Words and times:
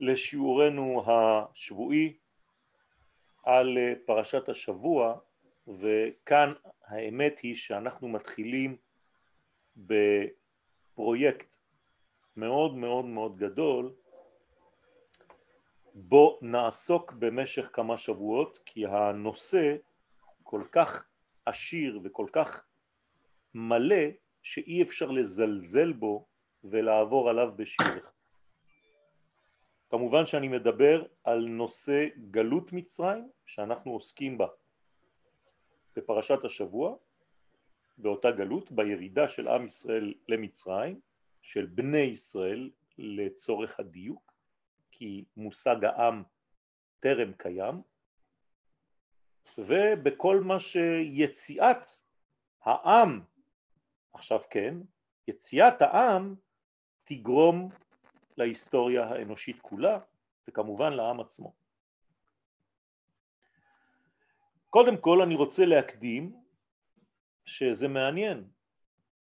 לשיעורנו 0.00 1.04
השבועי 1.06 2.16
על 3.42 3.78
פרשת 4.06 4.48
השבוע 4.48 5.18
וכאן 5.68 6.52
האמת 6.84 7.38
היא 7.38 7.56
שאנחנו 7.56 8.08
מתחילים 8.08 8.76
בפרויקט 9.76 11.56
מאוד 12.36 12.74
מאוד 12.74 13.04
מאוד 13.04 13.36
גדול 13.36 13.92
בו 15.94 16.38
נעסוק 16.42 17.12
במשך 17.12 17.70
כמה 17.72 17.96
שבועות 17.96 18.58
כי 18.64 18.86
הנושא 18.86 19.76
כל 20.42 20.62
כך 20.72 21.04
עשיר 21.46 22.00
וכל 22.04 22.26
כך 22.32 22.64
מלא 23.54 24.04
שאי 24.42 24.82
אפשר 24.82 25.10
לזלזל 25.10 25.92
בו 25.92 26.26
ולעבור 26.64 27.30
עליו 27.30 27.52
בשיעור 27.56 27.98
אחד. 27.98 28.15
כמובן 29.96 30.26
שאני 30.26 30.48
מדבר 30.48 31.04
על 31.24 31.46
נושא 31.48 32.06
גלות 32.30 32.72
מצרים 32.72 33.28
שאנחנו 33.46 33.92
עוסקים 33.92 34.38
בה 34.38 34.46
בפרשת 35.96 36.44
השבוע, 36.44 36.96
באותה 37.98 38.30
גלות, 38.30 38.72
בירידה 38.72 39.28
של 39.28 39.48
עם 39.48 39.64
ישראל 39.64 40.14
למצרים, 40.28 41.00
של 41.42 41.66
בני 41.66 41.98
ישראל 41.98 42.70
לצורך 42.98 43.80
הדיוק, 43.80 44.32
כי 44.90 45.24
מושג 45.36 45.84
העם 45.84 46.22
טרם 47.00 47.32
קיים, 47.32 47.82
ובכל 49.58 50.40
מה 50.40 50.60
שיציאת 50.60 51.86
העם, 52.62 53.20
עכשיו 54.12 54.40
כן, 54.50 54.74
יציאת 55.28 55.82
העם 55.82 56.34
תגרום 57.04 57.68
להיסטוריה 58.38 59.04
האנושית 59.04 59.60
כולה 59.60 59.98
וכמובן 60.48 60.92
לעם 60.92 61.20
עצמו. 61.20 61.52
קודם 64.70 64.96
כל 64.96 65.22
אני 65.22 65.34
רוצה 65.34 65.64
להקדים 65.64 66.36
שזה 67.44 67.88
מעניין, 67.88 68.44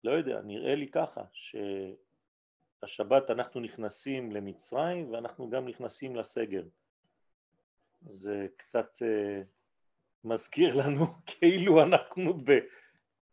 לא 0.05 0.11
יודע, 0.11 0.41
נראה 0.45 0.75
לי 0.75 0.89
ככה, 0.89 1.23
שהשבת 2.83 3.31
אנחנו 3.31 3.61
נכנסים 3.61 4.33
למצרים 4.33 5.13
ואנחנו 5.13 5.51
גם 5.51 5.69
נכנסים 5.69 6.17
לסגר. 6.17 6.65
זה 8.03 8.47
קצת 8.57 9.03
uh, 9.03 9.05
מזכיר 10.25 10.75
לנו 10.75 11.07
כאילו 11.27 11.83
אנחנו 11.83 12.41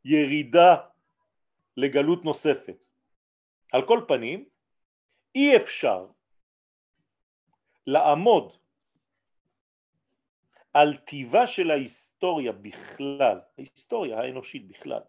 בירידה 0.03 0.75
לגלות 1.77 2.25
נוספת. 2.25 2.85
על 3.71 3.87
כל 3.87 4.05
פנים, 4.07 4.45
אי 5.35 5.57
אפשר 5.57 6.07
לעמוד 7.87 8.57
על 10.73 10.97
טיבה 10.97 11.47
של 11.47 11.71
ההיסטוריה 11.71 12.51
בכלל, 12.51 13.39
ההיסטוריה 13.57 14.19
האנושית 14.19 14.67
בכלל, 14.67 15.01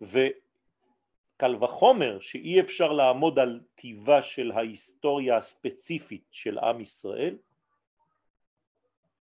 וקל 0.00 1.64
וחומר 1.64 2.20
שאי 2.20 2.60
אפשר 2.60 2.92
לעמוד 2.92 3.38
על 3.38 3.60
טיבה 3.74 4.22
של 4.22 4.52
ההיסטוריה 4.52 5.36
הספציפית 5.36 6.24
של 6.30 6.58
עם 6.58 6.80
ישראל, 6.80 7.38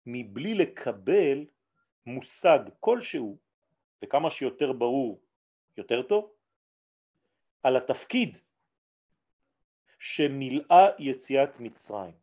מבלי 0.07 0.55
לקבל 0.55 1.47
מושג 2.07 2.59
כלשהו, 2.81 3.39
וכמה 4.03 4.31
שיותר 4.31 4.73
ברור 4.73 5.21
יותר 5.77 6.03
טוב, 6.03 6.33
על 7.63 7.77
התפקיד 7.77 8.39
שמילאה 9.99 10.87
יציאת 10.99 11.61
מצרים. 11.61 12.15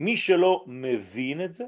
מי 0.00 0.16
שלא 0.16 0.64
מבין 0.66 1.44
את 1.44 1.54
זה 1.54 1.64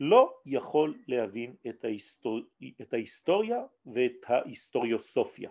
לא 0.00 0.40
יכול 0.46 1.02
להבין 1.06 1.56
את, 1.68 1.84
ההיסטור... 1.84 2.40
את 2.80 2.92
ההיסטוריה 2.92 3.58
ואת 3.86 4.16
ההיסטוריוסופיה 4.26 5.50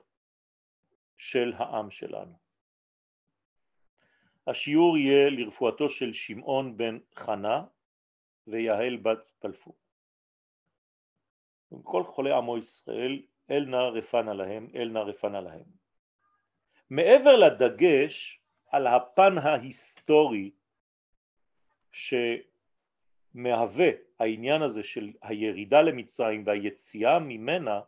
של 1.17 1.53
העם 1.57 1.91
שלנו. 1.91 2.33
השיעור 4.47 4.97
יהיה 4.97 5.29
לרפואתו 5.29 5.89
של 5.89 6.13
שמעון 6.13 6.77
בן 6.77 6.99
חנה 7.15 7.65
ויהל 8.47 8.97
בת 8.97 9.31
פלפו. 9.39 9.73
כל 11.83 12.03
חולי 12.03 12.33
עמו 12.33 12.57
ישראל 12.57 13.21
אל 13.51 13.65
נא 13.65 13.75
רפנה 13.75 14.33
להם, 14.33 14.67
אל 14.75 14.89
נא 14.89 14.99
רפנה 14.99 15.41
להם. 15.41 15.84
מעבר 16.89 17.35
לדגש 17.35 18.41
על 18.67 18.87
הפן 18.87 19.37
ההיסטורי 19.37 20.51
שמהווה 23.35 23.89
העניין 24.19 24.61
הזה 24.61 24.83
של 24.83 25.11
הירידה 25.21 25.81
למצרים 25.81 26.43
והיציאה 26.45 27.19
ממנה, 27.19 27.81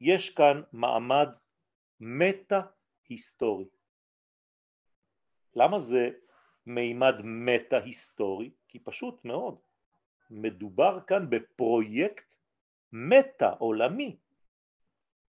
יש 0.00 0.34
כאן 0.34 0.62
מעמד 0.72 1.28
מטה 2.00 2.60
היסטורי. 3.08 3.64
למה 5.54 5.78
זה 5.78 6.10
מימד 6.66 7.14
מטה 7.24 7.78
היסטורי? 7.78 8.50
כי 8.68 8.78
פשוט 8.78 9.24
מאוד, 9.24 9.58
מדובר 10.30 10.98
כאן 11.06 11.30
בפרויקט 11.30 12.34
מטה 12.92 13.50
עולמי, 13.50 14.16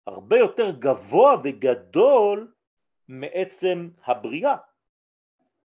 הרבה 0.07 0.37
יותר 0.37 0.71
גבוה 0.79 1.35
וגדול 1.43 2.54
מעצם 3.07 3.89
הבריאה. 4.05 4.55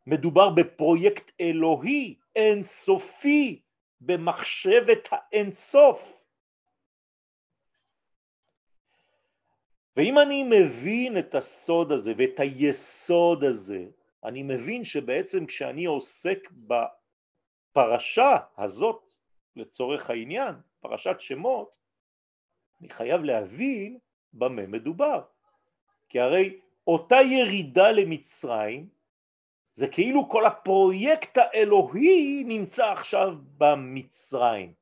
מדובר 0.08 0.50
בפרויקט 0.50 1.32
אלוהי 1.42 2.16
אינסופי 2.36 3.62
במחשבת 4.02 5.10
האינסוף. 5.12 6.14
ואם 9.98 10.20
אני 10.20 10.44
מבין 10.44 11.18
את 11.18 11.36
הסוד 11.36 11.92
הזה 11.92 12.14
ואת 12.18 12.40
היסוד 12.40 13.44
הזה, 13.44 13.86
אני 14.24 14.44
מבין 14.44 14.86
שבעצם 14.86 15.46
כשאני 15.46 15.86
עוסק 15.86 16.50
בפרשה 17.72 18.38
הזאת, 18.58 19.14
לצורך 19.56 20.10
העניין, 20.10 20.56
פרשת 20.80 21.16
שמות, 21.20 21.78
אני 22.82 22.90
חייב 22.90 23.24
להבין 23.24 23.98
במה 24.34 24.68
מדובר. 24.68 25.22
כי 26.10 26.20
הרי 26.20 26.60
אותה 26.88 27.16
ירידה 27.16 27.92
למצרים 27.92 28.90
זה 29.74 29.88
כאילו 29.88 30.30
כל 30.30 30.46
הפרויקט 30.46 31.38
האלוהי 31.38 32.44
נמצא 32.44 32.86
עכשיו 32.86 33.36
במצרים, 33.58 34.74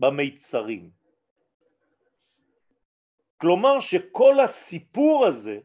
במיצרים. 0.00 0.90
כלומר 3.36 3.80
שכל 3.80 4.40
הסיפור 4.40 5.26
הזה 5.26 5.60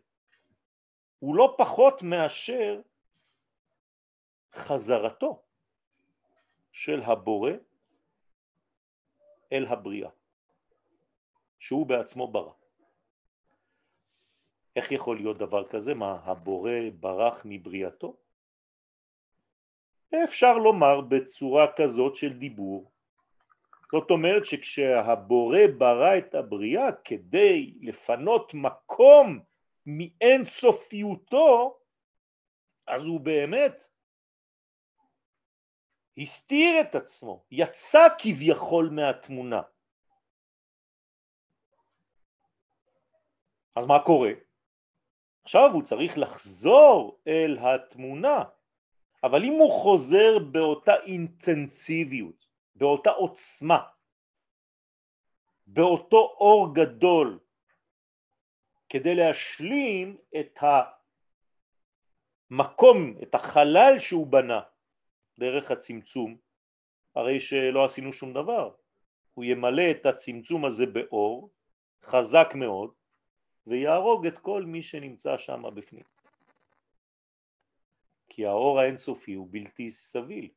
הוא 1.20 1.36
לא 1.36 1.56
פחות 1.58 2.02
מאשר 2.04 2.82
חזרתו 4.54 5.44
של 6.72 7.02
הבורא 7.02 7.52
אל 9.52 9.66
הבריאה, 9.66 10.10
שהוא 11.60 11.88
בעצמו 11.88 12.28
ברא. 12.28 12.63
איך 14.76 14.92
יכול 14.92 15.18
להיות 15.18 15.38
דבר 15.38 15.68
כזה? 15.70 15.94
מה, 15.94 16.20
הבורא 16.24 16.72
ברח 17.00 17.42
מבריאתו? 17.46 18.16
אפשר 20.24 20.58
לומר 20.58 21.02
בצורה 21.02 21.68
כזאת 21.78 22.16
של 22.16 22.34
דיבור. 22.34 22.92
זאת 23.92 24.12
אומרת 24.12 24.46
שכשהבורא 24.46 25.60
ברא 25.78 26.18
את 26.18 26.36
הבריאה 26.36 26.92
כדי 27.06 27.74
לפנות 27.82 28.54
מקום 28.54 29.40
מאין 29.86 30.46
סופיותו, 30.46 31.80
אז 32.88 33.02
הוא 33.02 33.20
באמת 33.20 33.88
הסתיר 36.18 36.82
את 36.82 36.96
עצמו, 36.96 37.46
יצא 37.52 38.08
כביכול 38.18 38.90
מהתמונה. 38.90 39.62
אז 43.76 43.86
מה 43.86 44.04
קורה? 44.06 44.32
עכשיו 45.44 45.70
הוא 45.74 45.84
צריך 45.84 46.18
לחזור 46.18 47.20
אל 47.28 47.58
התמונה, 47.62 48.44
אבל 49.24 49.44
אם 49.44 49.54
הוא 49.54 49.72
חוזר 49.72 50.40
באותה 50.40 50.96
אינטנסיביות, 51.04 52.46
באותה 52.76 53.10
עוצמה, 53.10 53.84
באותו 55.68 56.18
אור 56.18 56.76
גדול, 56.76 57.40
כדי 58.90 59.16
להשלים 59.16 60.18
את 60.40 60.60
המקום, 62.52 63.16
את 63.24 63.36
החלל 63.36 64.00
שהוא 64.00 64.28
בנה 64.28 64.62
דרך 65.40 65.72
הצמצום, 65.72 66.38
הרי 67.16 67.40
שלא 67.40 67.86
עשינו 67.86 68.14
שום 68.14 68.34
דבר. 68.34 68.72
הוא 69.34 69.46
ימלא 69.46 69.92
את 69.92 70.06
הצמצום 70.06 70.66
הזה 70.66 70.86
באור 70.86 71.50
חזק 72.04 72.48
מאוד, 72.56 72.92
ויהרוג 73.68 74.28
את 74.28 74.38
כל 74.38 74.64
מי 74.64 74.84
שנמצא 74.84 75.38
שם 75.38 75.64
בפנים. 75.76 76.04
כי 78.30 78.46
האור 78.46 78.80
האינסופי 78.80 79.34
הוא 79.34 79.48
בלתי 79.52 79.92
סביל. 79.92 80.50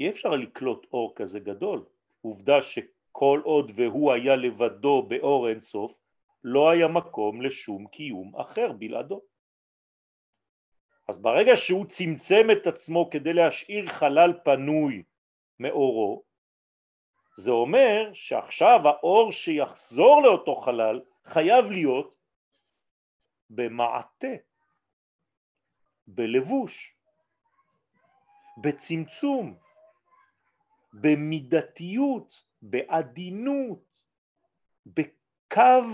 אי 0.00 0.10
אפשר 0.10 0.30
לקלוט 0.30 0.86
אור 0.92 1.12
כזה 1.16 1.40
גדול. 1.40 1.84
עובדה 2.20 2.62
שכל 2.62 3.40
עוד 3.44 3.72
והוא 3.74 4.12
היה 4.12 4.36
לבדו 4.36 5.02
באור 5.02 5.48
אינסוף, 5.48 5.92
לא 6.44 6.70
היה 6.70 6.88
מקום 6.88 7.42
לשום 7.42 7.86
קיום 7.86 8.36
אחר 8.36 8.72
בלעדו. 8.72 9.22
אז 11.08 11.18
ברגע 11.18 11.56
שהוא 11.56 11.86
צמצם 11.86 12.46
את 12.52 12.66
עצמו 12.66 13.10
כדי 13.10 13.32
להשאיר 13.32 13.86
חלל 13.86 14.32
פנוי 14.44 15.02
מאורו, 15.58 16.22
זה 17.36 17.50
אומר 17.50 18.10
שעכשיו 18.14 18.80
האור 18.88 19.32
שיחזור 19.32 20.22
לאותו 20.22 20.56
חלל 20.56 21.00
חייב 21.30 21.64
להיות 21.64 22.14
במעטה, 23.50 24.34
בלבוש, 26.06 26.94
בצמצום, 28.62 29.58
במידתיות, 30.92 32.44
בעדינות, 32.62 34.04
בקו 34.86 35.84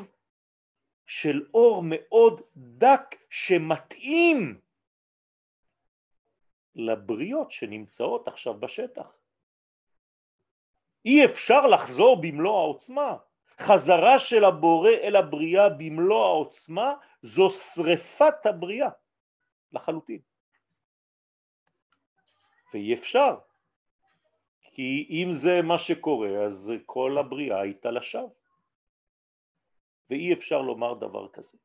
של 1.07 1.47
אור 1.55 1.83
מאוד 1.85 2.41
דק 2.57 3.15
שמתאים 3.31 4.61
לבריות 6.75 7.53
שנמצאות 7.53 8.29
עכשיו 8.29 8.61
בשטח. 8.61 9.19
אי 11.05 11.25
אפשר 11.25 11.67
לחזור 11.67 12.23
במלוא 12.23 12.59
העוצמה. 12.59 13.17
חזרה 13.61 14.19
של 14.19 14.45
הבורא 14.45 14.91
אל 14.91 15.17
הבריאה 15.17 15.69
במלוא 15.69 16.27
העוצמה 16.27 16.95
זו 17.23 17.51
שריפת 17.51 18.47
הבריאה 18.47 18.91
לחלוטין. 19.73 20.21
ואי 22.75 22.95
אפשר, 22.95 23.39
כי 24.63 25.07
אם 25.11 25.33
זה 25.33 25.63
מה 25.63 25.79
שקורה 25.79 26.45
אז 26.45 26.73
כל 26.87 27.19
הבריאה 27.19 27.61
הייתה 27.61 27.91
לשווא. 27.91 28.29
ואי 30.11 30.33
אפשר 30.33 30.63
לומר 30.63 30.95
דבר 30.95 31.29
כזה. 31.29 31.59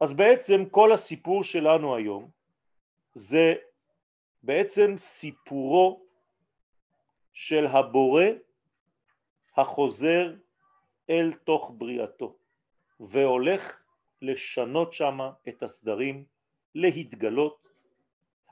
אז 0.00 0.12
בעצם 0.12 0.68
כל 0.70 0.92
הסיפור 0.92 1.44
שלנו 1.44 1.96
היום 1.96 2.30
זה 3.14 3.54
בעצם 4.42 4.96
סיפורו 4.96 6.02
של 7.32 7.66
הבורא 7.66 8.24
החוזר 9.60 10.34
אל 11.10 11.32
תוך 11.44 11.72
בריאתו 11.78 12.36
והולך 13.00 13.82
לשנות 14.22 14.92
שמה 14.92 15.32
את 15.48 15.62
הסדרים, 15.62 16.24
להתגלות, 16.74 17.68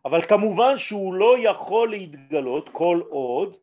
אבל 0.04 0.22
כמובן 0.22 0.76
שהוא 0.76 1.14
לא 1.14 1.36
יכול 1.38 1.90
להתגלות 1.90 2.68
כל 2.72 3.00
עוד 3.08 3.56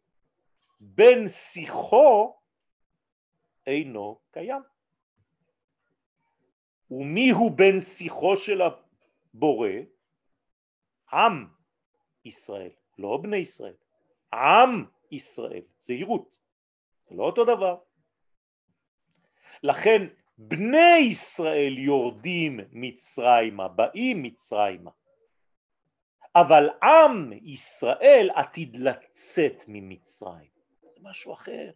בן 0.79 1.29
שיחו 1.29 2.35
אינו 3.67 4.19
קיים. 4.31 4.61
ומי 6.91 7.29
הוא 7.29 7.51
בן 7.51 7.79
שיחו 7.79 8.35
של 8.35 8.61
הבורא? 8.61 9.69
עם 11.13 11.47
ישראל, 12.25 12.69
לא 12.97 13.17
בני 13.17 13.37
ישראל, 13.37 13.73
עם 14.33 14.85
ישראל, 15.11 15.61
זהירות, 15.79 16.29
זה 17.05 17.15
לא 17.15 17.23
אותו 17.23 17.45
דבר. 17.45 17.77
לכן 19.63 20.07
בני 20.37 20.97
ישראל 20.97 21.77
יורדים 21.77 22.59
מצרימה, 22.71 23.67
באים 23.67 24.23
מצרימה, 24.23 24.91
אבל 26.35 26.69
עם 26.83 27.31
ישראל 27.41 28.29
עתיד 28.35 28.75
לצאת 28.75 29.63
ממצרים, 29.67 30.49
זה 30.81 30.99
משהו 31.01 31.33
אחר. 31.33 31.71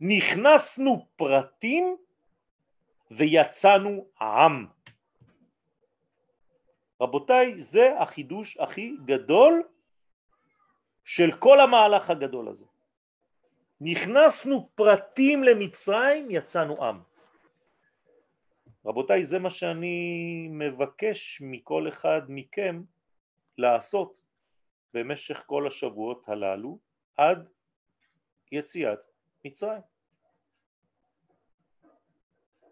נכנסנו 0.00 1.06
פרטים 1.16 1.96
ויצאנו 3.10 4.06
עם. 4.20 4.66
רבותיי, 7.00 7.58
זה 7.58 8.00
החידוש 8.00 8.56
הכי 8.56 8.96
גדול 9.04 9.62
של 11.04 11.32
כל 11.38 11.60
המהלך 11.60 12.10
הגדול 12.10 12.48
הזה. 12.48 12.64
נכנסנו 13.80 14.68
פרטים 14.74 15.44
למצרים, 15.44 16.30
יצאנו 16.30 16.84
עם. 16.84 17.00
רבותיי, 18.84 19.24
זה 19.24 19.38
מה 19.38 19.50
שאני 19.50 20.48
מבקש 20.50 21.40
מכל 21.40 21.88
אחד 21.88 22.22
מכם 22.28 22.82
לעשות 23.58 24.14
במשך 24.94 25.42
כל 25.46 25.66
השבועות 25.66 26.28
הללו 26.28 26.78
עד 27.16 27.48
יציאת 28.52 28.98
מצרים. 29.44 29.82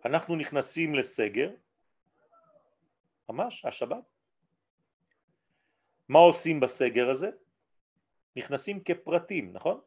אנחנו 0.04 0.36
נכנסים 0.36 0.94
לסגר, 0.94 1.50
ממש 3.28 3.64
השבת. 3.64 4.04
מה 6.08 6.18
עושים 6.18 6.60
בסגר 6.60 7.10
הזה? 7.10 7.30
נכנסים 8.36 8.84
כפרטים, 8.84 9.52
נכון? 9.52 9.80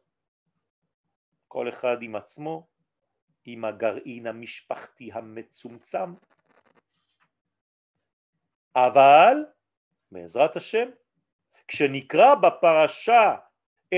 כל 1.48 1.68
אחד 1.68 1.96
עם 2.02 2.16
עצמו, 2.16 2.66
עם 3.44 3.64
הגרעין 3.64 4.26
המשפחתי 4.26 5.10
המצומצם, 5.12 6.14
אבל 8.76 9.44
בעזרת 10.12 10.56
השם, 10.56 10.88
כשנקרא 11.68 12.34
בפרשה 12.34 13.36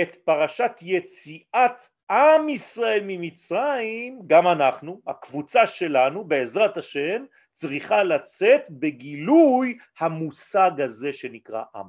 את 0.02 0.16
פרשת 0.24 0.72
יציאת 0.82 1.82
עם 2.10 2.48
ישראל 2.48 3.00
ממצרים, 3.06 4.22
גם 4.26 4.48
אנחנו, 4.48 5.00
הקבוצה 5.06 5.66
שלנו, 5.66 6.24
בעזרת 6.24 6.76
השם, 6.76 7.24
צריכה 7.52 8.02
לצאת 8.02 8.62
בגילוי 8.70 9.78
המושג 9.98 10.70
הזה 10.84 11.12
שנקרא 11.12 11.62
עם. 11.74 11.86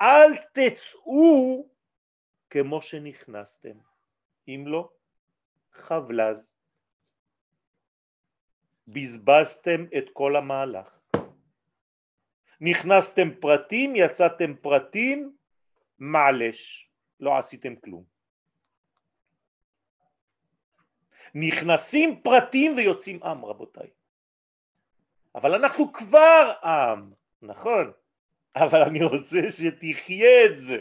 אל 0.00 0.36
תצאו 0.52 1.68
כמו 2.50 2.82
שנכנסתם, 2.82 3.93
אם 4.48 4.64
לא, 4.66 4.90
חבלז. 5.72 6.54
בזבזתם 8.88 9.84
את 9.98 10.04
כל 10.12 10.36
המהלך. 10.36 11.00
נכנסתם 12.60 13.28
פרטים, 13.40 13.96
יצאתם 13.96 14.54
פרטים, 14.60 15.36
מעלש, 15.98 16.90
לא 17.20 17.38
עשיתם 17.38 17.76
כלום. 17.76 18.04
נכנסים 21.34 22.20
פרטים 22.22 22.76
ויוצאים 22.76 23.22
עם 23.22 23.44
רבותיי. 23.44 23.90
אבל 25.34 25.54
אנחנו 25.54 25.92
כבר 25.92 26.52
עם, 26.62 27.12
נכון, 27.42 27.92
אבל 28.56 28.82
אני 28.82 29.04
רוצה 29.04 29.40
שתחיה 29.50 30.44
את 30.46 30.58
זה, 30.58 30.78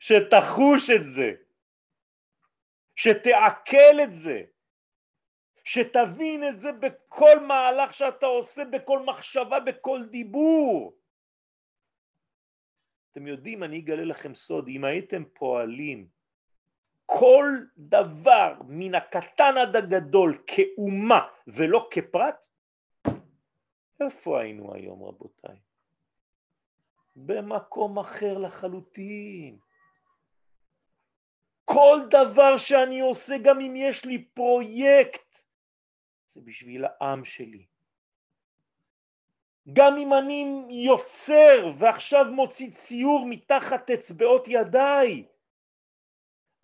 שתחוש 0.00 0.90
את 0.90 1.10
זה, 1.10 1.32
שתעכל 2.96 4.00
את 4.04 4.14
זה, 4.14 4.42
שתבין 5.64 6.48
את 6.48 6.60
זה 6.60 6.72
בכל 6.72 7.40
מהלך 7.40 7.94
שאתה 7.94 8.26
עושה, 8.26 8.64
בכל 8.64 8.98
מחשבה, 8.98 9.60
בכל 9.60 10.04
דיבור. 10.10 10.96
אתם 13.10 13.26
יודעים, 13.26 13.62
אני 13.62 13.78
אגלה 13.80 14.04
לכם 14.04 14.34
סוד, 14.34 14.68
אם 14.68 14.84
הייתם 14.84 15.24
פועלים 15.24 16.08
כל 17.06 17.48
דבר 17.78 18.54
מן 18.68 18.94
הקטן 18.94 19.54
עד 19.62 19.76
הגדול 19.76 20.42
כאומה 20.46 21.28
ולא 21.46 21.88
כפרט, 21.90 22.48
איפה 24.00 24.40
היינו 24.40 24.74
היום 24.74 25.02
רבותיי? 25.02 25.56
במקום 27.16 27.98
אחר 27.98 28.38
לחלוטין. 28.38 29.58
כל 31.64 32.00
דבר 32.10 32.56
שאני 32.56 33.00
עושה, 33.00 33.34
גם 33.42 33.60
אם 33.60 33.76
יש 33.76 34.04
לי 34.04 34.24
פרויקט, 34.24 35.38
זה 36.28 36.40
בשביל 36.44 36.84
העם 36.84 37.24
שלי. 37.24 37.66
גם 39.72 39.96
אם 39.96 40.14
אני 40.14 40.66
יוצר 40.86 41.72
ועכשיו 41.78 42.24
מוציא 42.24 42.70
ציור 42.70 43.26
מתחת 43.26 43.90
אצבעות 43.90 44.44
ידיי, 44.48 45.24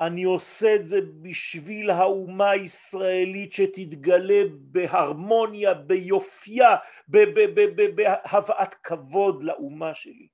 אני 0.00 0.22
עושה 0.22 0.74
את 0.74 0.86
זה 0.86 0.96
בשביל 1.22 1.90
האומה 1.90 2.50
הישראלית 2.50 3.52
שתתגלה 3.52 4.42
בהרמוניה, 4.50 5.74
ביופייה, 5.74 6.76
בהבאת 7.08 8.74
כבוד 8.74 9.42
לאומה 9.42 9.94
שלי. 9.94 10.28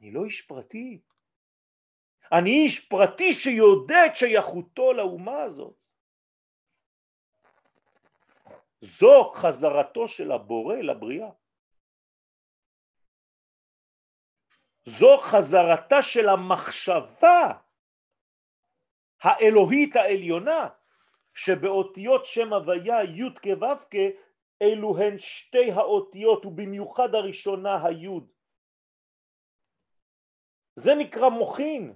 אני 0.00 0.12
לא 0.12 0.24
איש 0.24 0.42
פרטי, 0.42 1.00
אני 2.32 2.50
איש 2.50 2.88
פרטי 2.88 3.32
שיודע 3.32 4.06
את 4.06 4.16
שייכותו 4.16 4.92
לאומה 4.92 5.42
הזאת. 5.42 5.76
זו 8.80 9.32
חזרתו 9.34 10.08
של 10.08 10.32
הבורא 10.32 10.76
לבריאה. 10.76 11.30
זו 14.84 15.18
חזרתה 15.18 16.02
של 16.02 16.28
המחשבה 16.28 17.52
האלוהית 19.20 19.96
העליונה 19.96 20.68
שבאותיות 21.34 22.24
שם 22.24 22.52
הוויה 22.52 23.02
י' 23.04 23.34
כו' 23.42 23.98
אלו 24.62 24.98
הן 24.98 25.18
שתי 25.18 25.70
האותיות 25.70 26.46
ובמיוחד 26.46 27.14
הראשונה 27.14 27.86
היוד. 27.86 28.32
זה 30.74 30.94
נקרא 30.94 31.28
מוחין, 31.28 31.94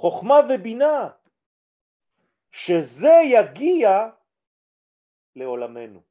חוכמה 0.00 0.34
ובינה, 0.48 1.10
שזה 2.52 3.14
יגיע 3.24 3.88
לעולמנו. 5.36 6.02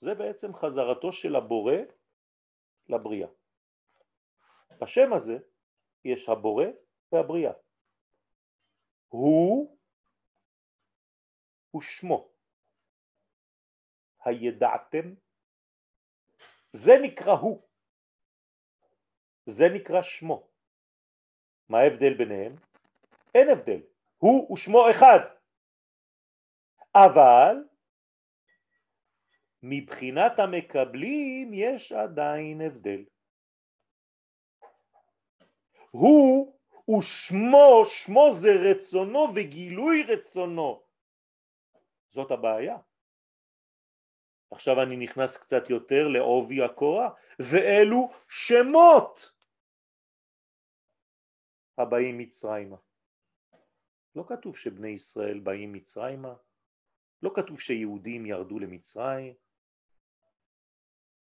זה 0.00 0.14
בעצם 0.14 0.54
חזרתו 0.54 1.12
של 1.12 1.36
הבורא 1.36 1.72
לבריאה. 2.88 3.28
בשם 4.80 5.12
הזה 5.12 5.38
יש 6.04 6.28
הבורא 6.28 6.64
והבריאה. 7.12 7.52
הוא 9.08 9.78
ושמו. 11.76 12.28
הידעתם? 14.24 15.14
זה 16.72 16.92
נקרא 17.02 17.32
הוא. 17.32 17.67
זה 19.48 19.68
נקרא 19.74 20.02
שמו. 20.02 20.48
מה 21.68 21.78
ההבדל 21.78 22.14
ביניהם? 22.14 22.56
אין 23.34 23.48
הבדל. 23.48 23.80
הוא 24.18 24.52
ושמו 24.52 24.90
אחד. 24.90 25.18
אבל 26.94 27.56
מבחינת 29.62 30.38
המקבלים 30.38 31.54
יש 31.54 31.92
עדיין 31.92 32.60
הבדל. 32.60 33.04
הוא 35.90 36.58
ושמו, 36.98 37.84
שמו 37.84 38.28
זה 38.32 38.50
רצונו 38.70 39.26
וגילוי 39.34 40.02
רצונו. 40.02 40.82
זאת 42.10 42.30
הבעיה. 42.30 42.76
עכשיו 44.50 44.82
אני 44.82 44.96
נכנס 44.96 45.36
קצת 45.36 45.70
יותר 45.70 46.08
לעובי 46.08 46.62
הקורה, 46.62 47.10
ואלו 47.38 48.10
שמות 48.28 49.37
הבאים 51.78 52.18
מצרימה. 52.18 52.76
לא 54.16 54.24
כתוב 54.28 54.56
שבני 54.56 54.88
ישראל 54.88 55.38
באים 55.38 55.72
מצרימה, 55.72 56.34
לא 57.22 57.30
כתוב 57.34 57.60
שיהודים 57.60 58.26
ירדו 58.26 58.58
למצרים, 58.58 59.34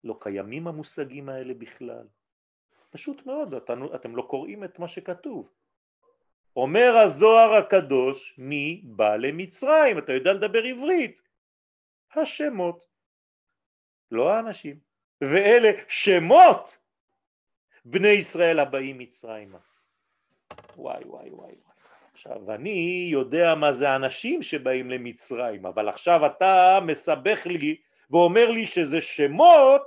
לא 0.04 0.18
קיימים 0.20 0.66
המושגים 0.68 1.28
האלה 1.28 1.54
בכלל. 1.54 2.06
פשוט 2.90 3.26
מאוד, 3.26 3.54
אתם, 3.54 4.16
לא 4.16 4.22
קוראים 4.22 4.64
את 4.64 4.78
מה 4.78 4.88
שכתוב. 4.88 5.50
אומר 6.56 6.96
הזוהר 7.06 7.54
הקדוש, 7.54 8.38
מי 8.38 8.82
בא 8.84 9.16
למצרים? 9.16 9.98
אתה 9.98 10.12
יודע 10.12 10.32
לדבר 10.32 10.62
עברית. 10.64 11.22
השמות, 12.16 12.86
לא 14.10 14.32
האנשים. 14.32 14.78
ואלה 15.20 15.70
שמות 15.88 16.78
בני 17.84 18.08
ישראל 18.08 18.60
הבאים 18.60 18.98
מצרימה. 18.98 19.58
וואי 20.76 21.04
וואי 21.04 21.30
וואי. 21.30 21.54
עכשיו 22.12 22.54
אני 22.54 23.08
יודע 23.12 23.54
מה 23.54 23.72
זה 23.72 23.96
אנשים 23.96 24.42
שבאים 24.42 24.90
למצרים, 24.90 25.66
אבל 25.66 25.88
עכשיו 25.88 26.26
אתה 26.26 26.78
מסבך 26.86 27.46
לי 27.46 27.76
ואומר 28.10 28.50
לי 28.50 28.66
שזה 28.66 29.00
שמות 29.00 29.82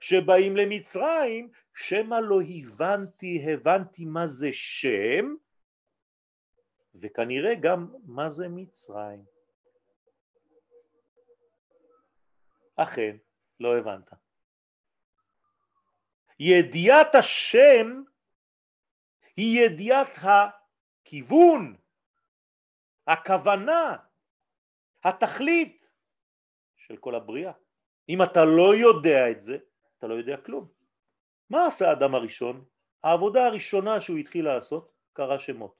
שבאים 0.00 0.56
למצרים, 0.56 1.48
שמא 1.74 2.14
לא 2.14 2.40
הבנתי, 2.42 3.52
הבנתי 3.52 4.04
מה 4.04 4.26
זה 4.26 4.48
שם, 4.52 5.34
וכנראה 6.94 7.54
גם 7.54 7.94
מה 8.06 8.28
זה 8.28 8.48
מצרים. 8.48 9.24
אכן, 12.76 13.16
לא 13.60 13.78
הבנת. 13.78 14.10
ידיעת 16.38 17.14
השם 17.14 18.02
היא 19.36 19.66
ידיעת 19.66 20.18
הכיוון, 20.22 21.76
הכוונה, 23.06 23.96
התכלית 25.04 25.90
של 26.76 26.96
כל 26.96 27.14
הבריאה. 27.14 27.52
אם 28.08 28.22
אתה 28.22 28.44
לא 28.44 28.74
יודע 28.76 29.30
את 29.30 29.42
זה, 29.42 29.58
אתה 29.98 30.06
לא 30.06 30.14
יודע 30.14 30.36
כלום. 30.36 30.68
מה 31.50 31.66
עשה 31.66 31.90
האדם 31.90 32.14
הראשון? 32.14 32.64
העבודה 33.02 33.46
הראשונה 33.46 34.00
שהוא 34.00 34.18
התחיל 34.18 34.44
לעשות, 34.44 34.92
קרא 35.12 35.38
שמות. 35.38 35.74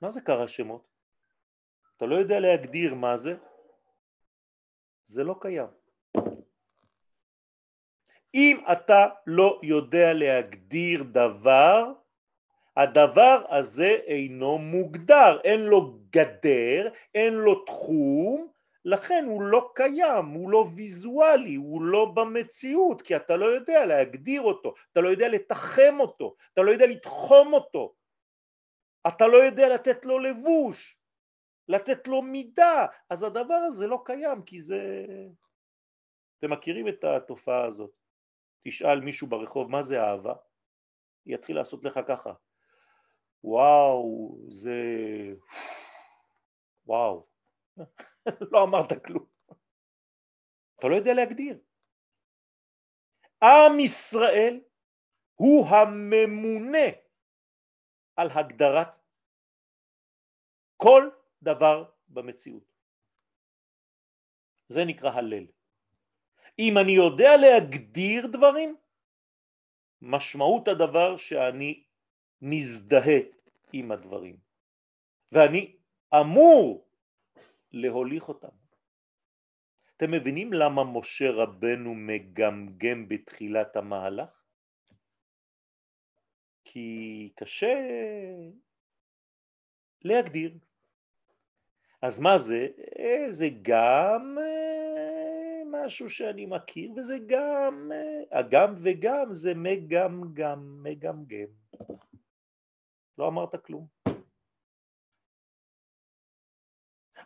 מה 0.00 0.10
זה 0.10 0.20
קרא 0.20 0.46
שמות? 0.46 0.92
אתה 1.96 2.06
לא 2.06 2.14
יודע 2.14 2.40
להגדיר 2.40 2.94
מה 2.94 3.16
זה, 3.16 3.34
זה 5.04 5.24
לא 5.24 5.36
קיים. 5.40 5.81
אם 8.34 8.60
אתה 8.72 9.06
לא 9.26 9.60
יודע 9.62 10.12
להגדיר 10.12 11.02
דבר, 11.02 11.92
הדבר 12.76 13.44
הזה 13.48 13.98
אינו 14.06 14.58
מוגדר, 14.58 15.40
אין 15.44 15.60
לו 15.60 15.98
גדר, 16.10 16.88
אין 17.14 17.34
לו 17.34 17.64
תחום, 17.64 18.48
לכן 18.84 19.24
הוא 19.28 19.42
לא 19.42 19.70
קיים, 19.74 20.26
הוא 20.26 20.50
לא 20.50 20.68
ויזואלי, 20.74 21.54
הוא 21.54 21.82
לא 21.82 22.04
במציאות, 22.04 23.02
כי 23.02 23.16
אתה 23.16 23.36
לא 23.36 23.46
יודע 23.46 23.84
להגדיר 23.84 24.42
אותו, 24.42 24.74
אתה 24.92 25.00
לא 25.00 25.08
יודע 25.08 25.28
לתחם 25.28 25.96
אותו, 26.00 26.36
אתה 26.52 26.62
לא 26.62 26.70
יודע 26.70 26.86
לתחום 26.86 27.52
אותו, 27.52 27.94
אתה 29.08 29.26
לא 29.26 29.38
יודע 29.38 29.68
לתת 29.68 30.04
לו 30.04 30.18
לבוש, 30.18 30.96
לתת 31.68 32.08
לו 32.08 32.22
מידה, 32.22 32.86
אז 33.10 33.22
הדבר 33.22 33.54
הזה 33.54 33.86
לא 33.86 34.02
קיים 34.04 34.42
כי 34.42 34.60
זה... 34.60 35.06
אתם 36.38 36.50
מכירים 36.50 36.88
את 36.88 37.04
התופעה 37.04 37.64
הזאת, 37.64 38.01
תשאל 38.62 39.00
מישהו 39.00 39.26
ברחוב 39.26 39.70
מה 39.70 39.82
זה 39.82 40.00
אהבה, 40.00 40.34
יתחיל 41.26 41.56
לעשות 41.56 41.84
לך 41.84 42.00
ככה, 42.08 42.32
וואו, 43.44 44.36
זה... 44.48 44.70
וואו, 46.86 47.26
לא 48.52 48.62
אמרת 48.62 49.04
כלום. 49.06 49.26
אתה 50.78 50.88
לא 50.88 50.96
יודע 50.96 51.12
להגדיר. 51.14 51.58
עם 53.42 53.80
ישראל 53.80 54.60
הוא 55.34 55.66
הממונה 55.66 56.88
על 58.16 58.30
הגדרת 58.30 58.96
כל 60.76 61.10
דבר 61.42 61.90
במציאות. 62.08 62.72
זה 64.68 64.80
נקרא 64.86 65.10
הלל. 65.10 65.46
אם 66.58 66.78
אני 66.78 66.92
יודע 66.92 67.36
להגדיר 67.36 68.26
דברים, 68.26 68.76
משמעות 70.02 70.68
הדבר 70.68 71.16
שאני 71.16 71.82
מזדהה 72.42 73.20
עם 73.72 73.92
הדברים 73.92 74.36
ואני 75.32 75.76
אמור 76.20 76.88
להוליך 77.72 78.28
אותם. 78.28 78.54
אתם 79.96 80.10
מבינים 80.10 80.52
למה 80.52 80.84
משה 80.84 81.30
רבנו 81.30 81.94
מגמגם 81.94 83.08
בתחילת 83.08 83.76
המהלך? 83.76 84.42
כי 86.64 87.32
קשה 87.36 87.74
להגדיר. 90.02 90.58
אז 92.02 92.20
מה 92.20 92.38
זה? 92.38 92.68
אה, 92.98 93.26
זה 93.30 93.48
גם 93.62 94.38
אה, 94.38 94.71
משהו 95.84 96.10
שאני 96.10 96.46
מכיר 96.46 96.92
וזה 96.96 97.16
גם, 97.26 97.90
אה, 97.94 98.38
הגם 98.38 98.74
וגם 98.76 99.34
זה 99.34 99.54
מגמגם, 99.54 100.82
מגמגם. 100.82 101.50
לא 103.18 103.28
אמרת 103.28 103.64
כלום. 103.66 103.86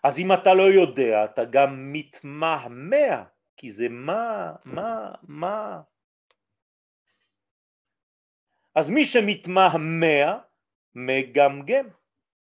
אז 0.03 0.19
אם 0.19 0.33
אתה 0.33 0.55
לא 0.55 0.63
יודע, 0.63 1.25
אתה 1.25 1.45
גם 1.45 1.93
מתמהמה, 1.93 3.25
כי 3.57 3.71
זה 3.71 3.89
מה, 3.89 4.53
מה, 4.65 5.15
מה. 5.23 5.83
אז 8.75 8.91
מי 8.91 9.05
שמתמהמה, 9.05 10.39
מגמגם, 10.95 11.89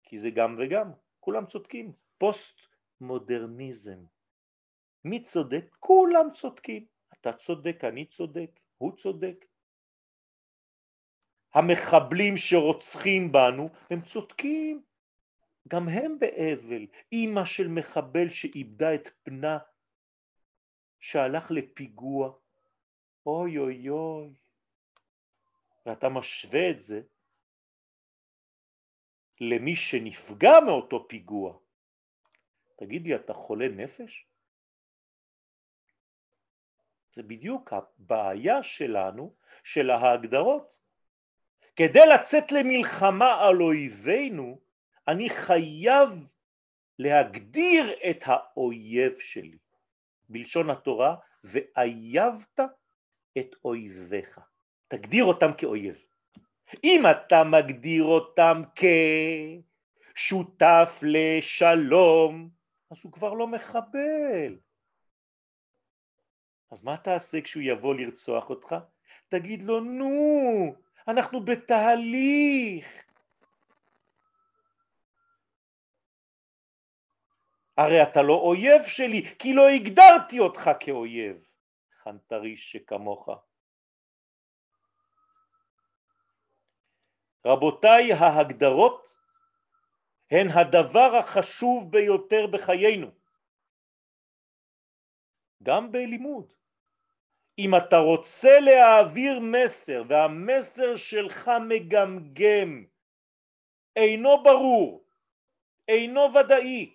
כי 0.03 0.19
זה 0.19 0.31
גם 0.31 0.57
וגם, 0.59 0.91
כולם 1.21 1.47
צודקים, 1.47 1.93
פוסט 2.19 2.61
מודרניזם. 3.01 4.14
מי 5.05 5.23
צודק? 5.23 5.77
כולם 5.81 6.27
צודקים. 6.35 6.87
אתה 7.21 7.33
צודק, 7.33 7.85
אני 7.85 8.07
צודק, 8.07 8.51
הוא 8.79 8.97
צודק. 8.97 9.45
המחבלים 11.55 12.37
שרוצחים 12.37 13.33
בנו, 13.33 13.69
הם 13.91 14.03
צודקים, 14.03 14.83
גם 15.69 15.89
הם 15.89 16.19
באבל. 16.19 16.87
אימא 17.13 17.45
של 17.45 17.69
מחבל 17.69 18.31
שאיבדה 18.31 18.95
את 18.95 19.09
בנה, 19.27 19.59
שהלך 21.01 21.51
לפיגוע, 21.51 22.33
אוי 23.27 23.59
אוי 23.59 23.89
אוי. 23.89 24.35
ואתה 25.87 26.09
משווה 26.09 26.71
את 26.71 26.83
זה 26.83 27.03
למי 29.41 29.77
שנפגע 29.77 30.61
מאותו 30.67 31.09
פיגוע. 31.09 31.59
תגיד 32.77 33.07
לי, 33.07 33.15
אתה 33.15 33.35
חולה 33.35 33.69
נפש? 33.69 34.27
זה 37.15 37.23
בדיוק 37.23 37.73
הבעיה 37.73 38.63
שלנו, 38.63 39.35
של 39.65 39.91
ההגדרות. 39.91 40.79
כדי 41.77 42.07
לצאת 42.15 42.53
למלחמה 42.53 43.35
על 43.41 43.63
אויבינו, 43.63 44.61
אני 45.09 45.31
חייב 45.31 46.09
להגדיר 46.99 47.93
את 48.11 48.23
האויב 48.27 49.19
שלי. 49.19 49.59
בלשון 50.29 50.71
התורה, 50.71 51.17
ואייבת 51.45 52.61
את 53.39 53.57
אויביך. 53.65 54.41
תגדיר 54.89 55.25
אותם 55.25 55.51
כאויב. 55.59 55.97
אם 56.85 57.03
אתה 57.11 57.45
מגדיר 57.45 58.05
אותם 58.05 58.63
כשותף 60.15 61.01
לשלום, 61.03 62.49
אז 62.91 62.97
הוא 63.03 63.13
כבר 63.13 63.35
לא 63.35 63.47
מחבל. 63.47 64.57
אז 66.71 66.85
מה 66.85 66.97
תעשה 66.97 67.41
כשהוא 67.41 67.63
יבוא 67.63 67.95
לרצוח 67.95 68.51
אותך? 68.51 68.77
תגיד 69.29 69.63
לו, 69.63 69.81
נו, 69.81 70.75
אנחנו 71.09 71.45
בתהליך. 71.45 73.05
הרי 77.77 78.03
אתה 78.03 78.23
לא 78.23 78.35
אויב 78.35 78.83
שלי, 78.87 79.35
כי 79.39 79.55
לא 79.55 79.69
הגדרתי 79.69 80.39
אותך 80.39 80.71
כאויב, 80.81 81.47
חנטריש 82.03 82.73
שכמוך. 82.73 83.29
רבותיי, 87.45 88.13
ההגדרות 88.13 89.17
הן 90.31 90.49
הדבר 90.51 91.17
החשוב 91.17 91.91
ביותר 91.91 92.47
בחיינו, 92.47 93.11
גם 95.65 95.93
בלימוד. 95.93 96.53
אם 97.59 97.71
אתה 97.77 97.97
רוצה 97.97 98.61
להעביר 98.61 99.41
מסר 99.41 100.03
והמסר 100.09 100.97
שלך 100.97 101.51
מגמגם, 101.69 102.85
אינו 103.97 104.43
ברור, 104.43 105.05
אינו 105.89 106.21
ודאי, 106.35 106.95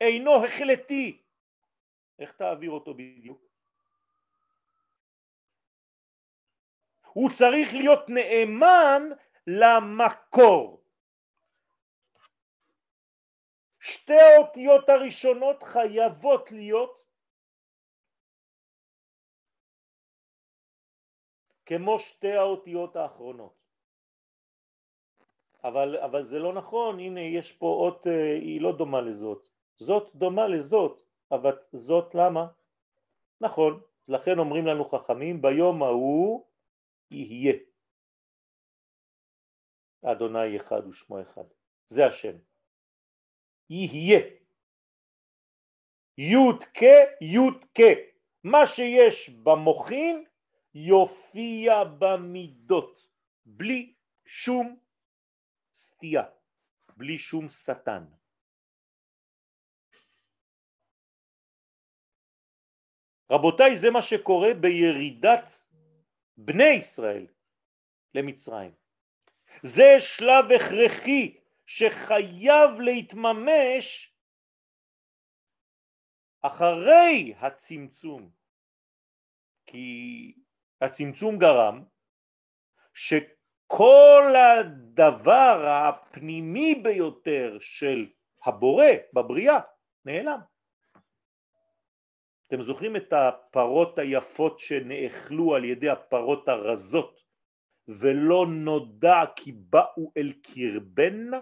אינו 0.00 0.44
החלטי, 0.44 1.22
איך 2.18 2.32
תעביר 2.32 2.70
אותו 2.70 2.94
בדיוק? 2.94 3.46
הוא 7.12 7.30
צריך 7.30 7.74
להיות 7.74 8.08
נאמן 8.08 9.02
למקור. 9.46 10.82
שתי 13.80 14.20
האותיות 14.20 14.88
הראשונות 14.88 15.62
חייבות 15.62 16.52
להיות 16.52 17.05
כמו 21.66 22.00
שתי 22.00 22.32
האותיות 22.32 22.96
האחרונות. 22.96 23.66
אבל, 25.64 25.96
אבל 25.96 26.24
זה 26.24 26.38
לא 26.38 26.52
נכון, 26.52 27.00
הנה 27.00 27.20
יש 27.20 27.52
פה 27.52 27.66
אות, 27.66 28.06
אה, 28.06 28.34
היא 28.34 28.60
לא 28.60 28.76
דומה 28.76 29.00
לזאת. 29.00 29.48
זאת 29.76 30.10
דומה 30.14 30.46
לזאת, 30.46 31.02
אבל 31.30 31.58
זאת 31.72 32.14
למה? 32.14 32.46
נכון, 33.40 33.80
לכן 34.08 34.38
אומרים 34.38 34.66
לנו 34.66 34.84
חכמים 34.84 35.42
ביום 35.42 35.82
ההוא 35.82 36.46
יהיה. 37.10 37.54
אדוני 40.02 40.56
אחד 40.56 40.86
ושמו 40.86 41.20
אחד, 41.20 41.44
זה 41.88 42.06
השם. 42.06 42.36
יהיה. 43.70 44.20
י"ק 46.18 46.82
י"ק, 47.20 47.78
מה 48.44 48.66
שיש 48.66 49.30
במוחין 49.30 50.24
יופיע 50.76 51.84
במידות, 51.98 53.08
בלי 53.46 53.94
שום 54.24 54.78
סטייה, 55.72 56.24
בלי 56.96 57.18
שום 57.18 57.48
שטן. 57.48 58.04
רבותיי, 63.30 63.76
זה 63.76 63.90
מה 63.90 64.02
שקורה 64.02 64.54
בירידת 64.60 65.64
בני 66.36 66.70
ישראל 66.80 67.26
למצרים. 68.14 68.74
זה 69.62 69.96
שלב 69.98 70.44
הכרחי 70.56 71.40
שחייב 71.66 72.80
להתממש 72.80 74.14
אחרי 76.42 77.34
הצמצום, 77.36 78.30
כי 79.66 80.45
הצמצום 80.80 81.38
גרם 81.38 81.84
שכל 82.94 84.32
הדבר 84.36 85.66
הפנימי 85.66 86.74
ביותר 86.74 87.56
של 87.60 88.06
הבורא 88.44 88.86
בבריאה 89.12 89.60
נעלם. 90.04 90.38
אתם 92.46 92.62
זוכרים 92.62 92.96
את 92.96 93.12
הפרות 93.12 93.98
היפות 93.98 94.60
שנאכלו 94.60 95.54
על 95.54 95.64
ידי 95.64 95.88
הפרות 95.88 96.48
הרזות 96.48 97.20
ולא 97.88 98.46
נודע 98.46 99.20
כי 99.36 99.52
באו 99.52 100.12
אל 100.16 100.32
קרבנה? 100.42 101.40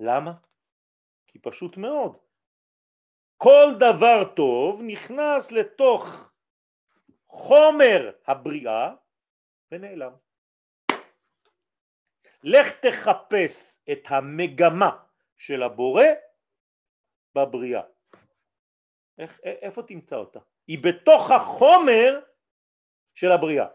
למה? 0.00 0.32
כי 1.26 1.38
פשוט 1.38 1.76
מאוד. 1.76 2.18
כל 3.36 3.66
דבר 3.80 4.34
טוב 4.36 4.80
נכנס 4.82 5.52
לתוך 5.52 6.31
חומר 7.32 8.10
הבריאה 8.26 8.94
ונעלם. 9.72 10.12
לך 12.42 12.68
תחפש 12.80 13.82
את 13.92 13.98
המגמה 14.08 15.04
של 15.36 15.62
הבורא 15.62 16.04
בבריאה. 17.34 17.82
איך, 19.18 19.40
איפה 19.44 19.82
תמצא 19.82 20.16
אותה? 20.16 20.40
היא 20.66 20.78
בתוך 20.84 21.30
החומר 21.30 22.20
של 23.14 23.32
הבריאה. 23.32 23.66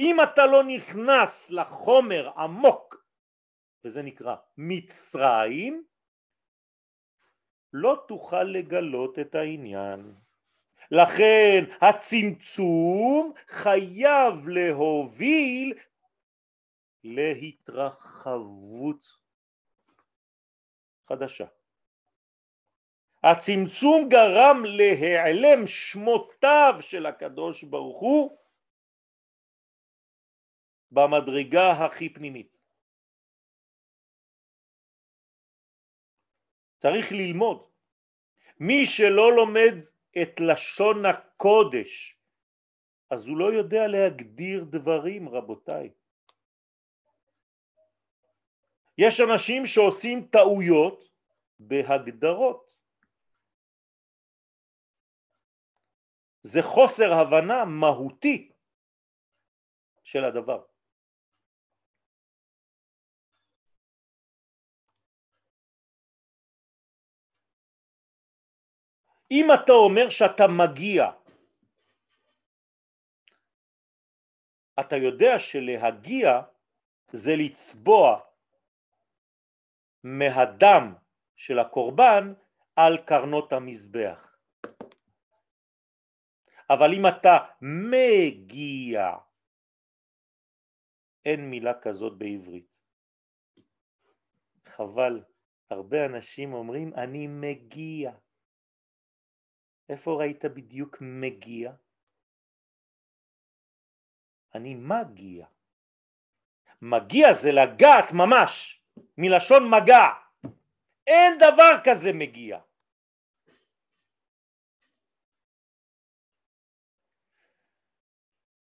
אם 0.00 0.16
אתה 0.22 0.46
לא 0.46 0.64
נכנס 0.64 1.50
לחומר 1.50 2.30
עמוק, 2.36 3.04
וזה 3.84 4.02
נקרא 4.02 4.36
מצרים, 4.56 5.84
לא 7.72 8.04
תוכל 8.08 8.42
לגלות 8.42 9.18
את 9.18 9.34
העניין. 9.34 10.23
לכן 10.90 11.64
הצמצום 11.80 13.32
חייב 13.48 14.48
להוביל 14.48 15.78
להתרחבות 17.04 18.44
חדשה. 21.08 21.46
הצמצום 23.24 24.08
גרם 24.08 24.64
להיעלם 24.64 25.66
שמותיו 25.66 26.74
של 26.80 27.06
הקדוש 27.06 27.64
ברוך 27.64 28.00
הוא 28.00 28.38
במדרגה 30.90 31.70
הכי 31.72 32.08
פנימית. 32.08 32.56
צריך 36.78 37.12
ללמוד. 37.12 37.70
מי 38.60 38.86
שלא 38.86 39.32
לומד 39.32 39.74
את 40.22 40.40
לשון 40.40 41.06
הקודש, 41.06 42.18
אז 43.10 43.26
הוא 43.26 43.38
לא 43.38 43.52
יודע 43.52 43.86
להגדיר 43.86 44.64
דברים, 44.64 45.28
רבותיי. 45.28 45.90
יש 48.98 49.20
אנשים 49.20 49.66
שעושים 49.66 50.28
טעויות 50.30 51.10
בהגדרות. 51.58 52.70
זה 56.42 56.62
חוסר 56.62 57.12
הבנה 57.12 57.64
מהותי 57.64 58.52
של 60.04 60.24
הדבר. 60.24 60.73
אם 69.30 69.46
אתה 69.54 69.72
אומר 69.72 70.10
שאתה 70.10 70.44
מגיע 70.48 71.10
אתה 74.80 74.96
יודע 74.96 75.38
שלהגיע 75.38 76.40
זה 77.12 77.30
לצבוע 77.36 78.20
מהדם 80.04 80.94
של 81.36 81.58
הקורבן 81.58 82.32
על 82.76 82.98
קרנות 83.06 83.52
המזבח. 83.52 84.38
אבל 86.70 86.92
אם 86.98 87.06
אתה 87.06 87.38
מגיע, 87.62 89.10
אין 91.24 91.50
מילה 91.50 91.80
כזאת 91.80 92.18
בעברית. 92.18 92.80
חבל, 94.68 95.24
הרבה 95.70 96.06
אנשים 96.06 96.52
אומרים 96.52 96.94
אני 96.94 97.26
מגיע. 97.26 98.12
איפה 99.88 100.10
ראית 100.20 100.44
בדיוק 100.44 100.96
מגיע? 101.00 101.72
אני 104.54 104.74
מגיע. 104.74 105.46
מגיע 106.82 107.34
זה 107.34 107.52
לגעת 107.52 108.12
ממש, 108.12 108.82
מלשון 109.18 109.70
מגע. 109.70 110.06
אין 111.06 111.38
דבר 111.38 111.80
כזה 111.84 112.12
מגיע. 112.12 112.60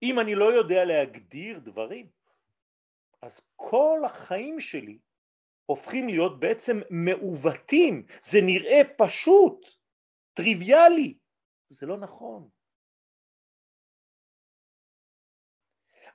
אם 0.02 0.20
אני 0.20 0.34
לא 0.34 0.52
יודע 0.52 0.84
להגדיר 0.84 1.58
דברים, 1.58 2.06
אז 3.22 3.40
כל 3.56 4.02
החיים 4.06 4.60
שלי 4.60 4.98
הופכים 5.66 6.08
להיות 6.08 6.40
בעצם 6.40 6.80
מעוותים, 6.90 8.06
זה 8.22 8.38
נראה 8.42 8.80
פשוט, 8.96 9.81
טריוויאלי, 10.34 11.18
זה 11.68 11.86
לא 11.86 11.96
נכון. 11.96 12.48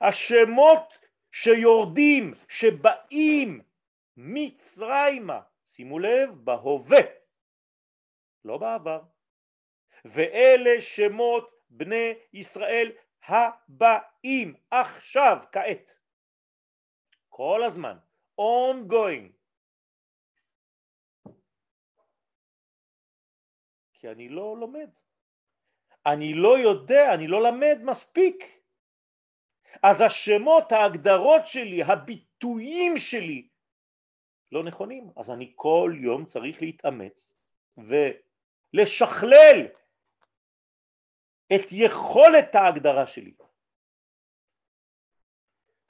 השמות 0.00 0.98
שיורדים, 1.32 2.34
שבאים 2.48 3.62
מצרימה, 4.16 5.40
שימו 5.64 5.98
לב, 5.98 6.30
בהווה, 6.44 7.00
לא 8.44 8.58
בעבר. 8.58 9.02
ואלה 10.04 10.80
שמות 10.80 11.50
בני 11.70 12.12
ישראל 12.32 12.92
הבאים, 13.22 14.54
עכשיו, 14.70 15.36
כעת. 15.52 15.98
כל 17.28 17.62
הזמן, 17.66 17.98
ongoing. 18.40 19.37
כי 23.98 24.08
אני 24.08 24.28
לא 24.28 24.56
לומד. 24.60 24.90
אני 26.06 26.34
לא 26.34 26.58
יודע, 26.58 27.14
אני 27.14 27.26
לא 27.26 27.42
למד 27.42 27.78
מספיק. 27.82 28.44
אז 29.82 30.00
השמות, 30.00 30.72
ההגדרות 30.72 31.46
שלי, 31.46 31.82
הביטויים 31.82 32.98
שלי 32.98 33.48
לא 34.52 34.64
נכונים, 34.64 35.10
אז 35.16 35.30
אני 35.30 35.52
כל 35.56 35.92
יום 36.00 36.24
צריך 36.24 36.62
להתאמץ 36.62 37.38
ולשכלל 38.74 39.66
את 41.54 41.66
יכולת 41.72 42.54
ההגדרה 42.54 43.06
שלי. 43.06 43.34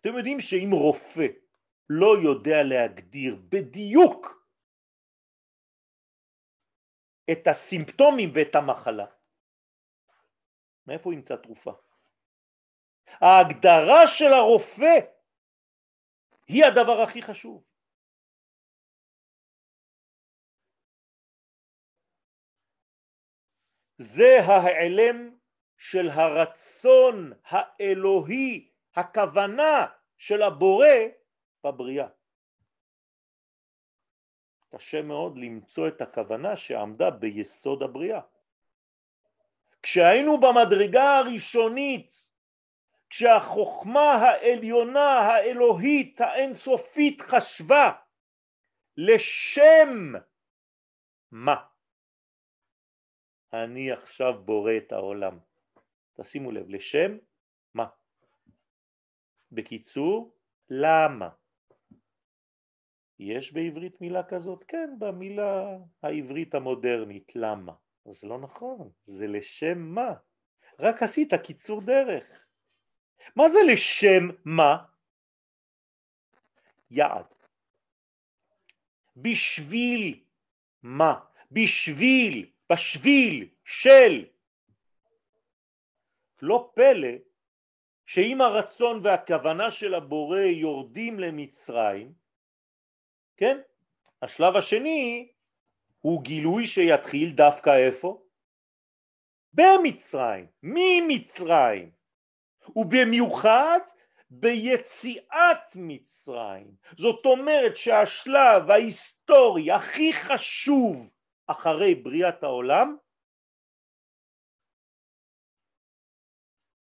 אתם 0.01 0.17
יודעים 0.17 0.41
שאם 0.41 0.71
רופא 0.73 1.27
לא 1.89 2.19
יודע 2.23 2.63
להגדיר 2.63 3.37
בדיוק 3.49 4.38
את 7.33 7.47
הסימפטומים 7.47 8.31
ואת 8.35 8.55
המחלה, 8.55 9.07
מאיפה 10.87 11.13
ימצא 11.13 11.37
תרופה? 11.37 11.73
ההגדרה 13.07 14.07
של 14.07 14.33
הרופא 14.33 14.99
היא 16.47 16.65
הדבר 16.65 17.01
הכי 17.01 17.23
חשוב. 17.23 17.65
זה 23.99 24.39
ההעלם 24.47 25.37
של 25.77 26.09
הרצון 26.09 27.33
האלוהי, 27.45 28.71
הכוונה 28.95 29.87
של 30.19 30.43
הבורא 30.43 30.87
בבריאה. 31.65 32.18
קשה 34.71 35.03
מאוד 35.03 35.39
למצוא 35.39 35.89
את 35.89 36.01
הכוונה 36.01 36.57
שעמדה 36.57 37.11
ביסוד 37.11 37.83
הבריאה. 37.83 38.21
כשהיינו 39.83 40.41
במדרגה 40.41 41.17
הראשונית 41.17 42.29
כשהחוכמה 43.11 44.13
העליונה 44.13 45.11
האלוהית 45.11 46.21
האינסופית 46.21 47.21
חשבה 47.21 47.93
לשם 48.97 50.13
מה? 51.31 51.57
אני 53.53 53.93
עכשיו 53.93 54.43
בורא 54.45 54.73
את 54.77 54.93
העולם. 54.93 55.39
תשימו 56.21 56.53
לב 56.53 56.71
לשם 56.71 57.19
מה? 57.75 57.87
בקיצור 59.53 60.35
למה 60.71 61.29
יש 63.19 63.53
בעברית 63.53 64.01
מילה 64.01 64.23
כזאת? 64.23 64.65
כן, 64.69 64.91
במילה 64.99 65.77
העברית 66.03 66.55
המודרנית, 66.55 67.33
למה? 67.37 67.73
זה 68.05 68.27
לא 68.27 68.39
נכון, 68.39 68.91
זה 69.05 69.27
לשם 69.27 69.79
מה? 69.79 70.15
רק 70.79 71.03
עשית 71.03 71.35
קיצור 71.35 71.81
דרך. 71.81 72.25
מה 73.37 73.49
זה 73.49 73.59
לשם 73.67 74.29
מה? 74.45 74.85
יעד. 76.91 77.27
בשביל 79.17 80.21
מה? 80.83 81.21
בשביל, 81.51 82.51
בשביל, 82.73 83.49
של. 83.65 84.25
לא 86.43 86.73
פלא 86.75 87.09
שאם 88.07 88.41
הרצון 88.41 89.01
והכוונה 89.05 89.71
של 89.71 89.95
הבורא 89.95 90.41
יורדים 90.41 91.21
למצרים, 91.21 92.13
כן? 93.39 93.59
השלב 94.23 94.57
השני 94.57 95.33
הוא 95.99 96.23
גילוי 96.23 96.67
שיתחיל 96.67 97.33
דווקא 97.35 97.71
איפה? 97.87 98.23
במצרים, 99.53 100.47
ממצרים. 100.63 101.91
ובמיוחד 102.77 103.79
ביציאת 104.31 105.77
מצרים. 105.77 106.75
זאת 106.97 107.27
אומרת 107.27 107.77
שהשלב 107.77 108.71
ההיסטורי 108.71 109.71
הכי 109.73 110.13
חשוב 110.13 111.11
אחרי 111.47 111.95
בריאת 111.95 112.43
העולם 112.43 112.97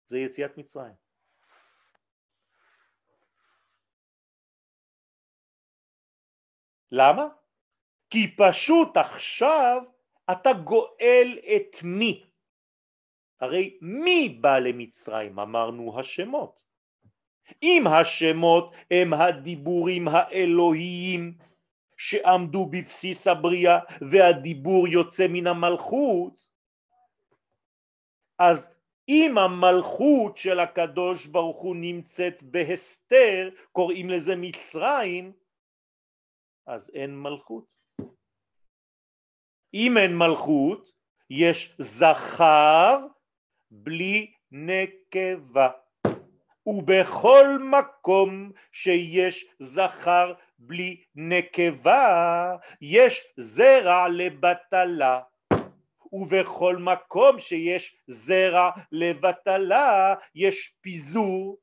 זה 0.06 0.18
יציאת 0.18 0.56
מצרים. 0.56 0.99
למה? 6.92 7.26
כי 8.10 8.36
פשוט 8.36 8.96
עכשיו 8.96 9.82
אתה 10.32 10.52
גואל 10.52 11.38
את 11.56 11.82
מי? 11.82 12.30
הרי 13.40 13.78
מי 13.80 14.28
בא 14.40 14.58
למצרים? 14.58 15.38
אמרנו 15.38 16.00
השמות. 16.00 16.66
אם 17.62 17.84
השמות 17.86 18.74
הם 18.90 19.14
הדיבורים 19.14 20.08
האלוהיים 20.08 21.34
שעמדו 21.96 22.66
בבסיס 22.66 23.26
הבריאה 23.26 23.78
והדיבור 24.10 24.88
יוצא 24.88 25.26
מן 25.28 25.46
המלכות, 25.46 26.46
אז 28.38 28.76
אם 29.08 29.38
המלכות 29.38 30.36
של 30.36 30.60
הקדוש 30.60 31.26
ברוך 31.26 31.60
הוא 31.60 31.76
נמצאת 31.76 32.42
בהסתר, 32.42 33.50
קוראים 33.72 34.10
לזה 34.10 34.36
מצרים, 34.36 35.32
אז 36.70 36.90
אין 36.94 37.22
מלכות. 37.22 37.64
אם 39.74 39.96
אין 39.98 40.16
מלכות, 40.16 40.90
יש 41.30 41.76
זכר 41.78 43.06
בלי 43.70 44.32
נקבה 44.52 45.70
ובכל 46.66 47.46
מקום 47.60 48.52
שיש 48.72 49.46
זכר 49.58 50.32
בלי 50.58 51.02
נקבה 51.14 52.56
יש 52.80 53.26
זרע 53.36 54.08
לבטלה 54.08 55.20
ובכל 56.12 56.76
מקום 56.76 57.40
שיש 57.40 57.96
זרע 58.06 58.70
לבטלה 58.92 60.14
יש 60.34 60.74
פיזור 60.80 61.58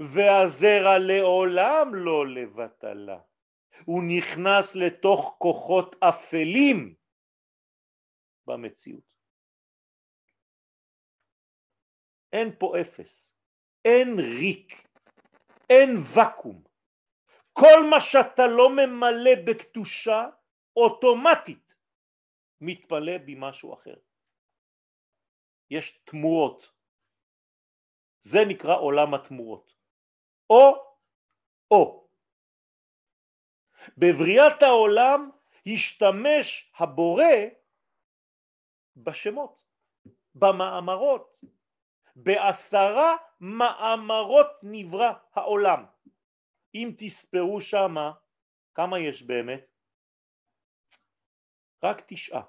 והזרע 0.00 0.98
לעולם 0.98 1.94
לא 1.94 2.26
לבטלה 2.26 3.18
הוא 3.84 4.02
נכנס 4.18 4.76
לתוך 4.76 5.34
כוחות 5.38 5.96
אפלים 6.00 6.94
במציאות. 8.46 9.12
אין 12.32 12.48
פה 12.58 12.80
אפס, 12.80 13.34
אין 13.84 14.18
ריק, 14.18 14.88
אין 15.70 15.88
ואקום. 16.14 16.62
כל 17.52 17.86
מה 17.90 18.00
שאתה 18.00 18.46
לא 18.46 18.70
ממלא 18.70 19.30
בקדושה, 19.46 20.28
אוטומטית 20.76 21.74
מתפלא 22.60 23.18
בי 23.18 23.34
משהו 23.38 23.74
אחר. 23.74 23.96
יש 25.70 25.98
תמורות. 26.04 26.72
זה 28.20 28.38
נקרא 28.48 28.76
עולם 28.76 29.14
התמורות. 29.14 29.74
או, 30.52 30.96
או. 31.70 32.08
בבריאת 33.98 34.62
העולם 34.62 35.30
השתמש 35.66 36.72
הבורא 36.78 37.24
בשמות, 38.96 39.64
במאמרות. 40.34 41.40
בעשרה 42.16 43.16
מאמרות 43.40 44.46
נברא 44.62 45.12
העולם. 45.32 45.84
אם 46.74 46.94
תספרו 46.98 47.60
שמה, 47.60 48.12
כמה 48.74 48.98
יש 48.98 49.22
באמת? 49.22 49.76
רק 51.82 52.02
תשעה. 52.06 52.42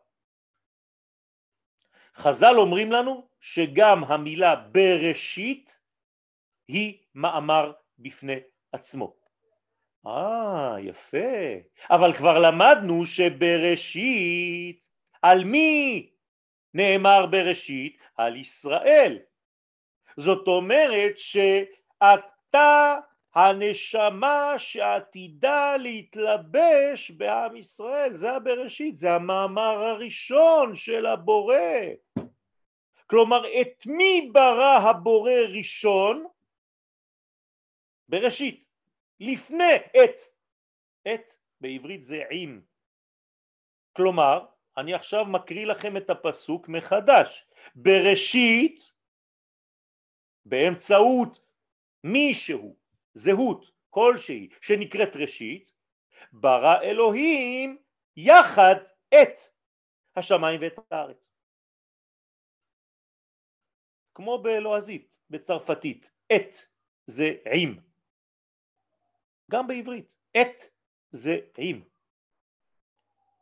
חז"ל 2.15 2.55
אומרים 2.57 2.91
לנו 2.91 3.27
שגם 3.39 4.03
המילה 4.03 4.55
בראשית 4.55 5.79
היא 6.67 7.03
מאמר 7.15 7.73
בפני 7.99 8.35
עצמו. 8.71 9.15
אה, 10.07 10.75
יפה. 10.79 11.17
אבל 11.89 12.13
כבר 12.13 12.39
למדנו 12.39 13.05
שבראשית, 13.05 14.85
על 15.21 15.43
מי 15.43 16.09
נאמר 16.73 17.25
בראשית? 17.25 17.97
על 18.17 18.35
ישראל. 18.35 19.19
זאת 20.17 20.47
אומרת 20.47 21.17
שאתה 21.17 22.99
הנשמה 23.35 24.53
שעתידה 24.57 25.77
להתלבש 25.77 27.11
בעם 27.11 27.55
ישראל, 27.55 28.13
זה 28.13 28.31
הבראשית, 28.31 28.97
זה 28.97 29.11
המאמר 29.11 29.83
הראשון 29.83 30.75
של 30.75 31.05
הבורא. 31.05 31.55
כלומר, 33.07 33.61
את 33.61 33.85
מי 33.85 34.29
ברא 34.33 34.77
הבורא 34.77 35.39
ראשון? 35.57 36.25
בראשית, 38.13 38.65
לפני 39.19 39.75
את. 39.75 40.19
את 41.13 41.33
בעברית 41.61 42.03
זה 42.03 42.23
עם. 42.31 42.61
כלומר, 43.93 44.45
אני 44.77 44.93
עכשיו 44.93 45.25
מקריא 45.25 45.65
לכם 45.65 45.97
את 45.97 46.09
הפסוק 46.09 46.67
מחדש. 46.67 47.49
בראשית, 47.75 48.79
באמצעות 50.45 51.39
מישהו, 52.03 52.75
זהות 53.13 53.71
כלשהי 53.89 54.49
שנקראת 54.61 55.15
ראשית, 55.15 55.73
ברא 56.31 56.81
אלוהים 56.81 57.77
יחד 58.17 58.75
את 59.09 59.39
השמיים 60.15 60.61
ואת 60.61 60.79
הארץ. 60.91 61.33
כמו 64.15 64.43
בלועזית, 64.43 65.09
בצרפתית, 65.29 66.11
את 66.35 66.57
זה 67.07 67.33
עם. 67.53 67.92
גם 69.51 69.67
בעברית, 69.67 70.17
את 70.41 70.63
זה 71.11 71.37
עם. 71.57 71.83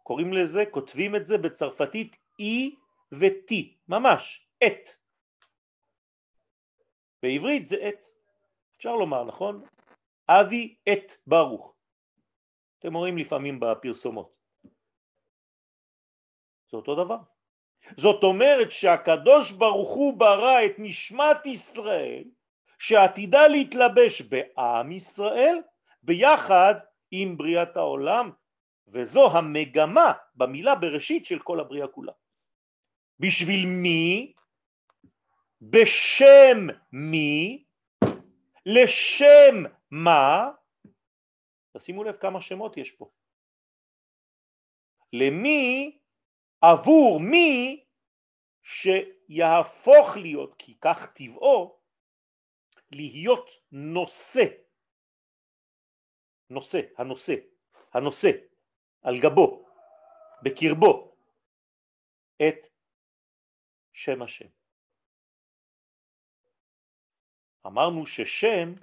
קוראים 0.03 0.33
לזה, 0.33 0.63
כותבים 0.71 1.15
את 1.15 1.27
זה 1.27 1.37
בצרפתית 1.37 2.15
אי 2.39 2.75
ו-T, 3.11 3.53
ממש, 3.87 4.47
את. 4.63 4.89
בעברית 7.23 7.67
זה 7.67 7.89
את. 7.89 8.05
אפשר 8.77 8.95
לומר, 8.95 9.23
נכון? 9.23 9.63
אבי 10.27 10.75
את 10.93 11.11
ברוך. 11.27 11.73
אתם 12.79 12.93
רואים 12.93 13.17
לפעמים 13.17 13.59
בפרסומות. 13.59 14.35
זה 16.71 16.77
אותו 16.77 16.95
דבר. 16.95 17.17
זאת 17.97 18.23
אומרת 18.23 18.71
שהקדוש 18.71 19.51
ברוך 19.51 19.89
הוא 19.89 20.19
ברא 20.19 20.65
את 20.65 20.71
נשמת 20.77 21.45
ישראל 21.45 22.23
שעתידה 22.79 23.47
להתלבש 23.47 24.21
בעם 24.21 24.91
ישראל 24.91 25.61
ביחד 26.03 26.73
עם 27.11 27.37
בריאת 27.37 27.77
העולם 27.77 28.31
וזו 28.87 29.37
המגמה 29.37 30.13
במילה 30.35 30.75
בראשית 30.75 31.25
של 31.25 31.39
כל 31.39 31.59
הבריאה 31.59 31.87
כולה. 31.87 32.11
בשביל 33.19 33.65
מי? 33.65 34.33
בשם 35.61 36.67
מי? 36.91 37.63
לשם 38.65 39.55
מה? 39.91 40.51
תשימו 41.77 42.03
לב 42.03 42.15
כמה 42.17 42.41
שמות 42.41 42.77
יש 42.77 42.91
פה. 42.91 43.09
למי, 45.13 45.97
עבור 46.61 47.19
מי 47.19 47.83
שיהפוך 48.63 50.17
להיות, 50.17 50.55
כי 50.57 50.75
כך 50.81 51.13
טבעו, 51.13 51.79
להיות 52.91 53.49
נושא, 53.71 54.43
נושא, 56.51 56.81
הנושא, 56.97 57.35
הנושא, 57.93 58.31
על 59.01 59.19
גבו, 59.19 59.65
בקרבו, 60.43 61.15
את 62.37 62.55
שם 63.93 64.21
השם. 64.21 64.47
אמרנו 67.65 68.05
ששם 68.05 68.73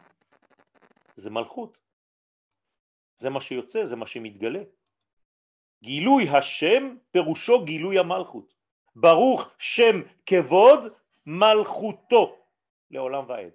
זה 1.17 1.31
מלכות, 1.31 1.79
זה 3.17 3.31
מה 3.31 3.41
שיוצא, 3.41 3.85
זה 3.85 3.97
מה 3.97 4.07
שמתגלה. 4.07 4.63
גילוי 5.83 6.29
השם 6.29 6.97
פירושו 7.11 7.65
גילוי 7.65 7.99
המלכות. 7.99 8.55
ברוך 8.97 9.51
שם 9.59 9.97
כבוד 10.27 10.81
מלכותו 11.27 12.39
לעולם 12.91 13.29
ועד. 13.29 13.53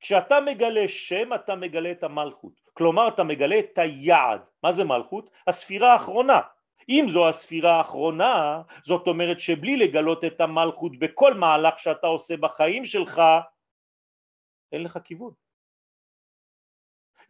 כשאתה 0.00 0.40
מגלה 0.40 0.88
שם 0.88 1.34
אתה 1.34 1.54
מגלה 1.54 1.92
את 1.92 2.02
המלכות, 2.02 2.60
כלומר 2.78 3.08
אתה 3.08 3.24
מגלה 3.24 3.58
את 3.58 3.78
היעד. 3.78 4.40
מה 4.62 4.72
זה 4.72 4.84
מלכות? 4.84 5.30
הספירה 5.46 5.92
האחרונה. 5.92 6.40
אם 6.88 7.06
זו 7.10 7.28
הספירה 7.28 7.72
האחרונה, 7.76 8.62
זאת 8.84 9.06
אומרת 9.06 9.40
שבלי 9.40 9.76
לגלות 9.76 10.24
את 10.24 10.40
המלכות 10.40 10.98
בכל 10.98 11.34
מהלך 11.34 11.78
שאתה 11.78 12.06
עושה 12.06 12.36
בחיים 12.36 12.84
שלך, 12.84 13.22
אין 14.72 14.82
לך 14.82 14.98
כיוון. 15.04 15.32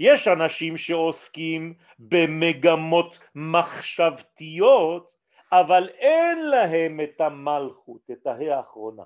יש 0.00 0.28
אנשים 0.28 0.76
שעוסקים 0.76 1.74
במגמות 1.98 3.18
מחשבתיות 3.34 5.18
אבל 5.52 5.88
אין 5.88 6.38
להם 6.50 7.00
את 7.00 7.20
המלכות, 7.20 8.10
את 8.10 8.26
ההא 8.26 8.56
האחרונה. 8.56 9.02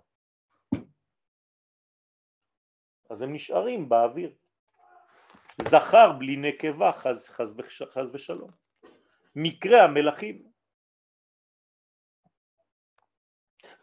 אז 3.11 3.22
הם 3.22 3.33
נשארים 3.33 3.88
באוויר. 3.88 4.35
זכר 5.60 6.12
בלי 6.12 6.36
נקבה 6.36 6.92
חז, 6.92 7.28
חז, 7.28 7.56
חז 7.90 8.08
ושלום. 8.12 8.50
מקרה 9.36 9.84
המלכים. 9.84 10.42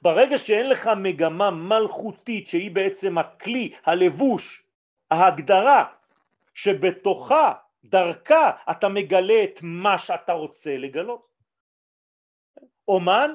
ברגע 0.01 0.38
שאין 0.38 0.69
לך 0.69 0.89
מגמה 1.03 1.51
מלכותית 1.51 2.47
שהיא 2.47 2.71
בעצם 2.71 3.17
הכלי, 3.17 3.75
הלבוש, 3.86 4.63
ההגדרה 5.12 5.93
שבתוכה, 6.53 7.53
דרכה, 7.84 8.51
אתה 8.71 8.89
מגלה 8.89 9.43
את 9.43 9.60
מה 9.63 9.97
שאתה 9.97 10.34
רוצה 10.34 10.77
לגלות. 10.77 11.29
אומן, 12.88 13.32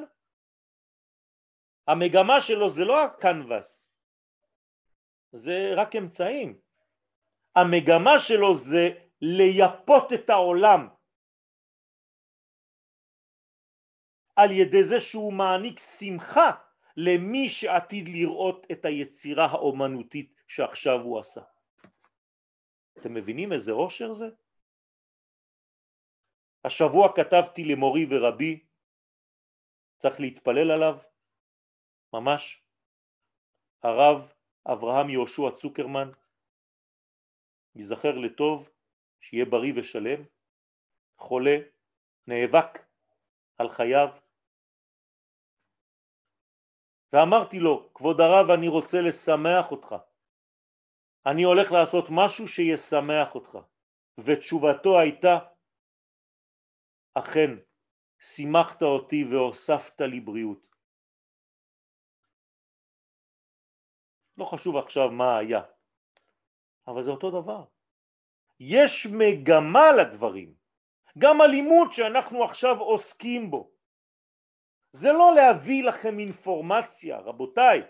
המגמה 1.87 2.41
שלו 2.41 2.71
זה 2.71 2.85
לא 2.85 3.05
הקנבס, 3.05 3.91
זה 5.33 5.73
רק 5.77 5.97
אמצעים. 5.97 6.64
המגמה 7.57 8.21
שלו 8.21 8.55
זה 8.55 8.89
לייפות 9.21 10.13
את 10.13 10.31
העולם 10.31 10.89
על 14.37 14.51
ידי 14.51 14.85
זה 14.85 15.01
שהוא 15.01 15.33
מעניק 15.33 15.79
שמחה 15.79 16.51
למי 16.97 17.49
שעתיד 17.49 18.09
לראות 18.09 18.67
את 18.73 18.85
היצירה 18.85 19.47
האומנותית 19.47 20.35
שעכשיו 20.49 21.01
הוא 21.01 21.21
עשה. 21.21 21.41
אתם 22.99 23.15
מבינים 23.15 23.53
איזה 23.53 23.73
עושר 23.73 24.13
זה? 24.13 24.27
השבוע 26.65 27.17
כתבתי 27.17 27.65
למורי 27.65 28.07
ורבי, 28.11 28.65
צריך 29.99 30.21
להתפלל 30.21 30.71
עליו, 30.71 30.99
ממש, 32.13 32.63
הרב 33.83 34.33
אברהם 34.67 35.11
יהושע 35.11 35.51
צוקרמן, 35.57 36.11
ייזכר 37.77 38.19
לטוב, 38.19 38.69
שיהיה 39.21 39.45
בריא 39.45 39.73
ושלם, 39.77 40.23
חולה, 41.19 41.57
נאבק 42.27 42.79
על 43.59 43.69
חייו, 43.69 44.09
ואמרתי 47.13 47.59
לו, 47.59 47.91
כבוד 47.95 48.21
הרב 48.21 48.51
אני 48.51 48.69
רוצה 48.69 48.99
לשמח 49.01 49.71
אותך, 49.71 49.95
אני 51.27 51.43
הולך 51.43 51.73
לעשות 51.73 52.05
משהו 52.11 52.49
שישמח 52.49 53.35
אותך, 53.35 53.59
ותשובתו 54.19 55.01
הייתה, 55.01 55.39
אכן, 57.15 57.51
שימחת 58.19 58.83
אותי 58.83 59.25
והוספת 59.25 60.01
לי 60.01 60.21
בריאות. 60.21 60.77
לא 64.37 64.45
חשוב 64.45 64.77
עכשיו 64.77 65.11
מה 65.11 65.39
היה, 65.39 65.63
אבל 66.87 67.03
זה 67.03 67.11
אותו 67.11 67.31
דבר. 67.31 67.65
יש 68.61 69.07
מגמה 69.07 69.93
לדברים, 69.93 70.55
גם 71.19 71.41
הלימוד 71.41 71.93
שאנחנו 71.93 72.45
עכשיו 72.45 72.81
עוסקים 72.81 73.51
בו. 73.51 73.71
זה 74.93 75.13
לא 75.13 75.35
להביא 75.35 75.85
לכם 75.85 76.19
אינפורמציה, 76.19 77.19
רבותיי, 77.19 77.83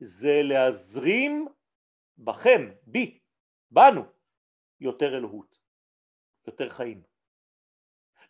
זה 0.00 0.40
להזרים 0.42 1.48
בכם, 2.18 2.70
בי, 2.82 3.18
בנו, 3.70 4.02
יותר 4.80 5.16
אלוהות, 5.16 5.58
יותר 6.46 6.70
חיים. 6.70 7.02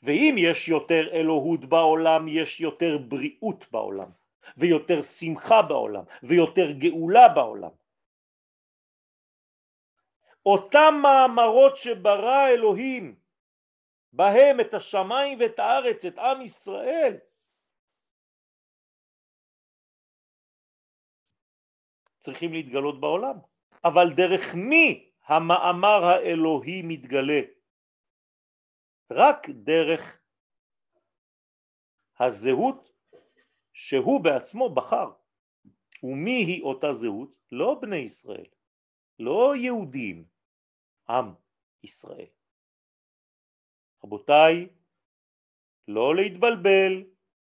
ואם 0.02 0.34
יש 0.38 0.68
יותר 0.68 1.08
אלוהות 1.12 1.64
בעולם, 1.64 2.28
יש 2.28 2.60
יותר 2.60 2.98
בריאות 2.98 3.64
בעולם, 3.70 4.10
ויותר 4.56 5.02
שמחה 5.02 5.62
בעולם, 5.62 6.04
ויותר 6.22 6.70
גאולה 6.72 7.28
בעולם. 7.28 7.70
אותם 10.48 10.94
מאמרות 11.02 11.76
שברא 11.76 12.48
אלוהים 12.48 13.20
בהם 14.12 14.60
את 14.60 14.74
השמיים 14.74 15.38
ואת 15.40 15.58
הארץ, 15.58 16.04
את 16.04 16.18
עם 16.18 16.42
ישראל, 16.42 17.16
צריכים 22.18 22.52
להתגלות 22.52 23.00
בעולם. 23.00 23.36
אבל 23.84 24.06
דרך 24.16 24.54
מי 24.54 25.10
המאמר 25.24 26.04
האלוהי 26.04 26.82
מתגלה? 26.82 27.40
רק 29.10 29.48
דרך 29.48 30.20
הזהות 32.20 32.92
שהוא 33.72 34.24
בעצמו 34.24 34.74
בחר. 34.74 35.10
ומי 36.02 36.44
היא 36.44 36.62
אותה 36.62 36.92
זהות? 36.92 37.38
לא 37.52 37.78
בני 37.80 37.96
ישראל, 37.96 38.46
לא 39.18 39.56
יהודים, 39.56 40.24
עם 41.10 41.32
ישראל. 41.82 42.26
רבותיי, 44.04 44.68
לא 45.88 46.16
להתבלבל, 46.16 47.04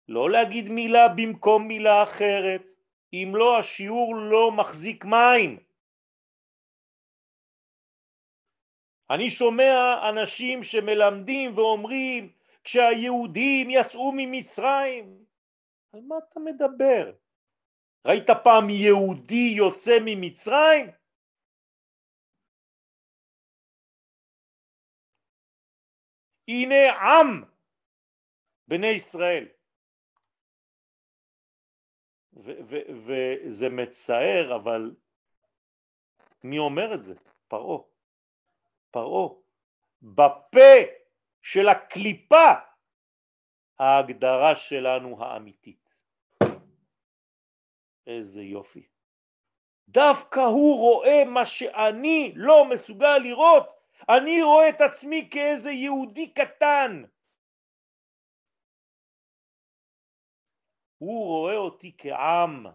לא 0.07 0.29
להגיד 0.29 0.67
מילה 0.67 1.07
במקום 1.07 1.67
מילה 1.67 2.03
אחרת, 2.03 2.71
אם 3.13 3.31
לא 3.35 3.59
השיעור 3.59 4.15
לא 4.15 4.51
מחזיק 4.51 5.05
מים. 5.05 5.59
אני 9.09 9.29
שומע 9.29 10.09
אנשים 10.09 10.63
שמלמדים 10.63 11.57
ואומרים 11.57 12.31
כשהיהודים 12.63 13.69
יצאו 13.69 14.11
ממצרים, 14.15 15.25
על 15.93 16.01
מה 16.01 16.15
אתה 16.17 16.39
מדבר? 16.39 17.11
ראית 18.05 18.29
פעם 18.43 18.69
יהודי 18.69 19.53
יוצא 19.57 19.97
ממצרים? 20.05 20.96
הנה 26.47 26.93
עם 26.93 27.43
בני 28.67 28.87
ישראל. 28.87 29.47
וזה 32.33 33.69
מצער 33.69 34.55
אבל 34.55 34.95
מי 36.43 36.59
אומר 36.59 36.93
את 36.93 37.03
זה? 37.03 37.13
פרעה. 37.47 37.79
פרעה. 38.91 39.29
בפה 40.01 40.77
של 41.41 41.69
הקליפה 41.69 42.51
ההגדרה 43.79 44.55
שלנו 44.55 45.23
האמיתית. 45.23 45.95
איזה 48.07 48.41
יופי. 48.43 48.87
דווקא 49.89 50.39
הוא 50.39 50.77
רואה 50.79 51.23
מה 51.25 51.45
שאני 51.45 52.33
לא 52.35 52.65
מסוגל 52.69 53.17
לראות 53.17 53.76
אני 54.09 54.43
רואה 54.43 54.69
את 54.69 54.81
עצמי 54.81 55.29
כאיזה 55.31 55.71
יהודי 55.71 56.33
קטן. 56.33 57.03
הוא 60.97 61.27
רואה 61.27 61.55
אותי 61.55 61.95
כעם, 61.97 62.65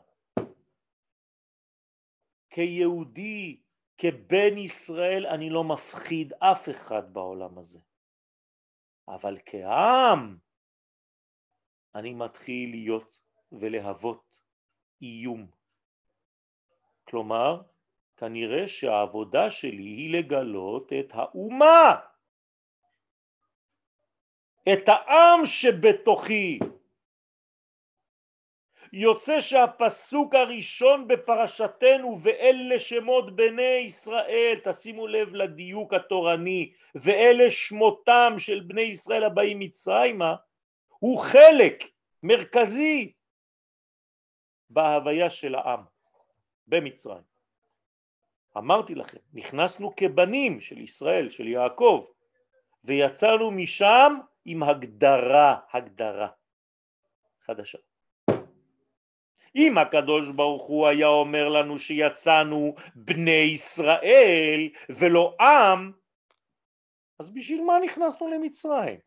כיהודי, 2.51 3.61
כבן 3.99 4.59
ישראל, 4.59 5.27
אני 5.27 5.51
לא 5.51 5.65
מפחיד 5.65 6.33
אף 6.33 6.69
אחד 6.69 7.13
בעולם 7.13 7.59
הזה. 7.59 7.79
אבל 9.09 9.39
כעם 9.47 10.39
אני 11.95 12.15
מתחיל 12.15 12.71
להיות 12.71 13.19
ולהוות 13.53 14.39
איום. 15.03 15.51
כלומר, 17.09 17.63
כנראה 18.23 18.69
שהעבודה 18.69 19.51
שלי 19.51 19.83
היא 19.83 20.19
לגלות 20.19 20.93
את 20.93 21.11
האומה, 21.13 21.97
את 24.73 24.89
העם 24.89 25.47
שבתוכי. 25.47 26.59
יוצא 28.93 29.41
שהפסוק 29.41 30.35
הראשון 30.35 31.09
בפרשתנו 31.09 32.19
ואלה 32.23 32.79
שמות 32.79 33.37
בני 33.37 33.83
ישראל, 33.87 34.61
תשימו 34.65 35.07
לב 35.07 35.35
לדיוק 35.35 35.95
התורני, 35.95 36.73
ואלה 36.95 37.51
שמותם 37.51 38.35
של 38.39 38.61
בני 38.67 38.83
ישראל 38.83 39.25
הבאים 39.25 39.59
מצרימה, 39.59 40.35
הוא 40.89 41.19
חלק 41.19 41.85
מרכזי 42.23 43.13
בהוויה 44.71 45.31
של 45.31 45.55
העם 45.55 45.83
במצרים. 46.67 47.32
אמרתי 48.57 48.95
לכם, 48.95 49.19
נכנסנו 49.35 49.97
כבנים 49.97 50.61
של 50.61 50.79
ישראל, 50.79 51.31
של 51.31 51.49
יעקב, 51.49 52.07
ויצאנו 52.85 53.51
משם 53.51 54.19
עם 54.45 54.63
הגדרה, 54.63 55.57
הגדרה 55.73 56.29
חדשה. 57.47 57.79
אם 59.57 59.79
הקדוש 59.79 60.31
ברוך 60.31 60.63
הוא 60.63 60.87
היה 60.87 61.07
אומר 61.07 61.49
לנו 61.49 61.79
שיצאנו 61.79 62.75
בני 62.95 63.31
ישראל 63.31 64.69
ולא 64.89 65.37
עם, 65.41 65.93
אז 67.19 67.31
בשביל 67.31 67.65
מה 67.65 67.79
נכנסנו 67.79 68.29
למצרים? 68.29 68.99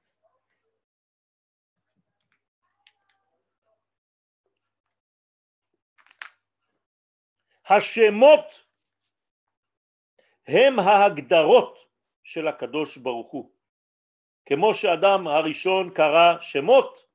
השמות 7.69 8.64
הם 10.47 10.79
ההגדרות 10.79 11.77
של 12.23 12.47
הקדוש 12.47 12.97
ברוך 12.97 13.31
הוא. 13.31 13.51
כמו 14.45 14.73
שאדם 14.73 15.27
הראשון 15.27 15.93
קרא 15.93 16.41
שמות, 16.41 17.05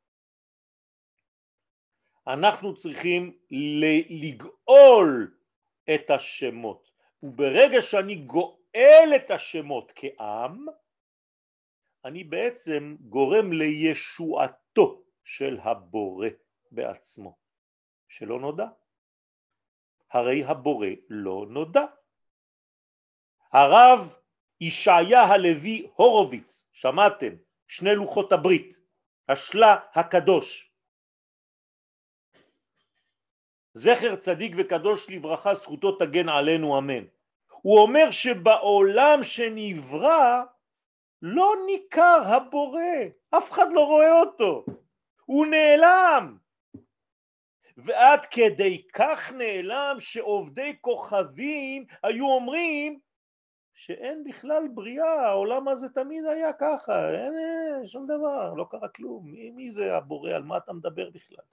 אנחנו 2.26 2.76
צריכים 2.76 3.38
לגאול 4.10 5.34
את 5.94 6.10
השמות. 6.10 6.90
וברגע 7.22 7.82
שאני 7.82 8.14
גואל 8.14 9.12
את 9.16 9.30
השמות 9.30 9.92
כעם, 9.94 10.66
אני 12.04 12.24
בעצם 12.24 12.96
גורם 13.00 13.52
לישועתו 13.52 15.02
של 15.24 15.58
הבורא 15.62 16.28
בעצמו, 16.70 17.36
שלא 18.08 18.40
נודע. 18.40 18.66
הרי 20.10 20.44
הבורא 20.44 20.88
לא 21.08 21.46
נודע. 21.48 21.84
הרב 23.52 24.14
ישעיה 24.60 25.22
הלוי 25.22 25.86
הורוביץ, 25.94 26.64
שמעתם? 26.72 27.34
שני 27.68 27.94
לוחות 27.94 28.32
הברית, 28.32 28.78
השלה 29.28 29.76
הקדוש. 29.94 30.70
זכר 33.74 34.16
צדיק 34.16 34.52
וקדוש 34.58 35.10
לברכה 35.10 35.54
זכותו 35.54 35.92
תגן 35.92 36.28
עלינו 36.28 36.78
אמן. 36.78 37.04
הוא 37.62 37.80
אומר 37.80 38.10
שבעולם 38.10 39.24
שנברא 39.24 40.42
לא 41.22 41.54
ניכר 41.66 42.22
הבורא, 42.24 42.80
אף 43.30 43.50
אחד 43.52 43.66
לא 43.72 43.86
רואה 43.86 44.20
אותו, 44.20 44.64
הוא 45.24 45.46
נעלם. 45.46 46.36
ועד 47.76 48.26
כדי 48.26 48.82
כך 48.92 49.32
נעלם 49.32 49.96
שעובדי 49.98 50.76
כוכבים 50.80 51.84
היו 52.02 52.26
אומרים 52.26 53.00
שאין 53.80 54.24
בכלל 54.24 54.68
בריאה, 54.74 55.26
העולם 55.28 55.68
הזה 55.68 55.88
תמיד 55.88 56.24
היה 56.24 56.52
ככה, 56.52 57.10
אין, 57.10 57.32
אין 57.38 57.86
שום 57.86 58.06
דבר, 58.06 58.54
לא 58.54 58.66
קרה 58.70 58.88
כלום, 58.88 59.30
מי, 59.30 59.50
מי 59.50 59.70
זה 59.70 59.96
הבורא, 59.96 60.30
על 60.30 60.42
מה 60.42 60.56
אתה 60.56 60.72
מדבר 60.72 61.10
בכלל? 61.10 61.44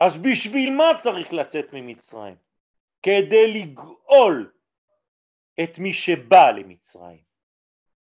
אז 0.00 0.22
בשביל 0.22 0.74
מה 0.76 0.84
צריך 1.02 1.32
לצאת 1.32 1.66
ממצרים? 1.72 2.36
כדי 3.02 3.52
לגאול 3.54 4.52
את 5.62 5.78
מי 5.78 5.92
שבא 5.94 6.50
למצרים. 6.50 7.22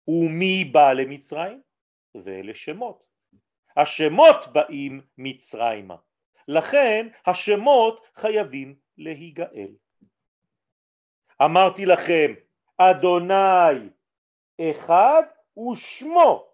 ומי 0.08 0.64
בא 0.64 0.92
למצרים? 0.92 1.62
ואלה 2.14 2.54
שמות. 2.54 3.04
השמות 3.76 4.52
באים 4.52 5.00
מצרימה. 5.18 5.96
לכן 6.48 7.08
השמות 7.26 8.04
חייבים 8.14 8.81
להיגאל. 8.98 9.74
אמרתי 11.44 11.86
לכם, 11.86 12.34
אדוני 12.76 13.88
אחד 14.60 15.22
ושמו 15.56 16.52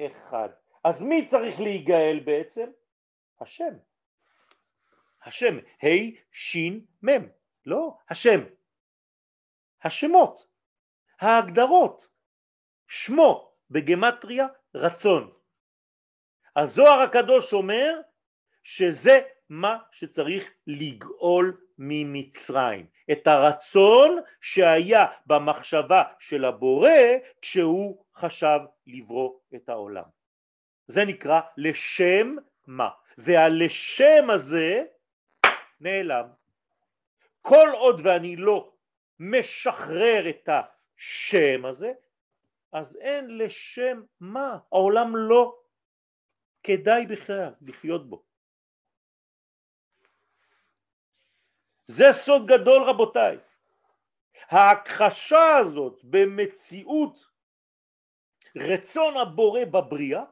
אחד. 0.00 0.48
אז 0.84 1.02
מי 1.02 1.26
צריך 1.26 1.60
להיגאל 1.60 2.20
בעצם? 2.24 2.70
השם. 3.40 3.74
השם, 5.24 5.58
ה' 5.82 6.10
ש' 6.32 6.56
מ', 7.02 7.28
לא 7.66 7.98
השם. 8.08 8.40
השמות, 9.82 10.46
ההגדרות, 11.20 12.08
שמו 12.88 13.52
בגמטריה 13.70 14.46
רצון. 14.74 15.32
הזוהר 16.56 17.00
הקדוש 17.00 17.52
אומר 17.52 18.00
שזה 18.64 19.20
מה 19.50 19.78
שצריך 19.92 20.50
לגאול 20.66 21.60
ממצרים, 21.78 22.86
את 23.12 23.26
הרצון 23.26 24.18
שהיה 24.40 25.06
במחשבה 25.26 26.02
של 26.18 26.44
הבורא 26.44 26.90
כשהוא 27.42 28.04
חשב 28.14 28.58
לברוא 28.86 29.38
את 29.54 29.68
העולם. 29.68 30.04
זה 30.86 31.04
נקרא 31.04 31.40
לשם 31.56 32.36
מה, 32.66 32.88
והלשם 33.18 34.30
הזה 34.30 34.84
נעלם. 35.80 36.26
כל 37.42 37.68
עוד 37.72 38.00
ואני 38.04 38.36
לא 38.36 38.72
משחרר 39.20 40.28
את 40.28 40.48
השם 40.48 41.64
הזה, 41.64 41.92
אז 42.72 42.96
אין 42.96 43.38
לשם 43.38 44.02
מה, 44.20 44.58
העולם 44.72 45.16
לא 45.16 45.58
כדאי 46.62 47.06
בכלל 47.06 47.52
לחיות 47.62 48.10
בו. 48.10 48.25
זה 51.86 52.04
סוד 52.12 52.46
גדול 52.46 52.82
רבותיי. 52.82 53.38
ההכחשה 54.48 55.56
הזאת 55.60 56.00
במציאות 56.04 57.26
רצון 58.56 59.16
הבורא 59.16 59.64
בבריאה 59.64 60.24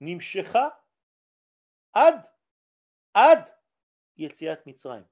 נמשכה 0.00 0.68
עד, 1.92 2.14
עד 3.14 3.50
יציאת 4.16 4.66
מצרים. 4.66 5.02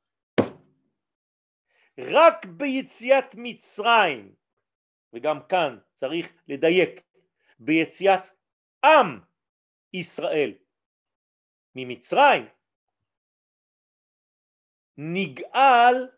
רק 1.99 2.45
ביציאת 2.47 3.35
מצרים, 3.35 4.35
וגם 5.13 5.39
כאן 5.49 5.79
צריך 5.95 6.33
לדייק, 6.49 7.03
ביציאת 7.59 8.29
עם 8.85 9.21
ישראל 9.93 10.55
ממצרים 11.75 12.56
נגאל 14.99 16.09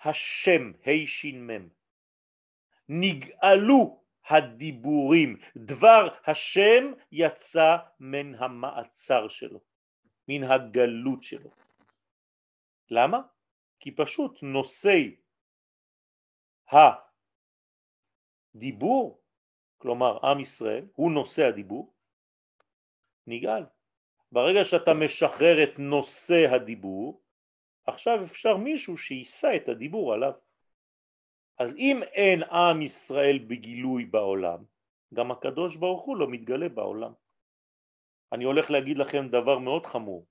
השם 0.00 0.72
ה' 0.86 0.90
נגאלו 2.88 4.04
הדיבורים 4.26 5.36
דבר 5.56 6.08
השם 6.26 6.92
יצא 7.12 7.76
מן 8.00 8.34
המעצר 8.34 9.28
שלו 9.28 9.60
מן 10.28 10.44
הגלות 10.44 11.22
שלו. 11.22 11.50
למה? 12.90 13.20
כי 13.80 13.90
פשוט 13.90 14.42
נושאי 14.42 15.16
הדיבור 18.54 19.22
כלומר 19.78 20.26
עם 20.26 20.40
ישראל 20.40 20.86
הוא 20.94 21.12
נושא 21.12 21.46
הדיבור 21.46 21.94
נגאל. 23.26 23.64
ברגע 24.32 24.64
שאתה 24.64 24.94
משחרר 24.94 25.64
את 25.64 25.78
נושא 25.78 26.54
הדיבור 26.54 27.23
עכשיו 27.86 28.24
אפשר 28.24 28.56
מישהו 28.56 28.98
שיישא 28.98 29.56
את 29.56 29.68
הדיבור 29.68 30.14
עליו. 30.14 30.32
אז 31.58 31.76
אם 31.76 32.02
אין 32.02 32.42
עם 32.42 32.82
ישראל 32.82 33.38
בגילוי 33.38 34.04
בעולם, 34.04 34.64
גם 35.14 35.30
הקדוש 35.30 35.76
ברוך 35.76 36.04
הוא 36.04 36.16
לא 36.16 36.26
מתגלה 36.30 36.68
בעולם. 36.68 37.12
אני 38.32 38.44
הולך 38.44 38.70
להגיד 38.70 38.96
לכם 38.98 39.28
דבר 39.28 39.58
מאוד 39.58 39.86
חמור, 39.86 40.26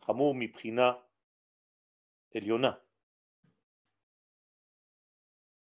חמור 0.00 0.34
מבחינה 0.34 0.92
עליונה. 2.34 2.72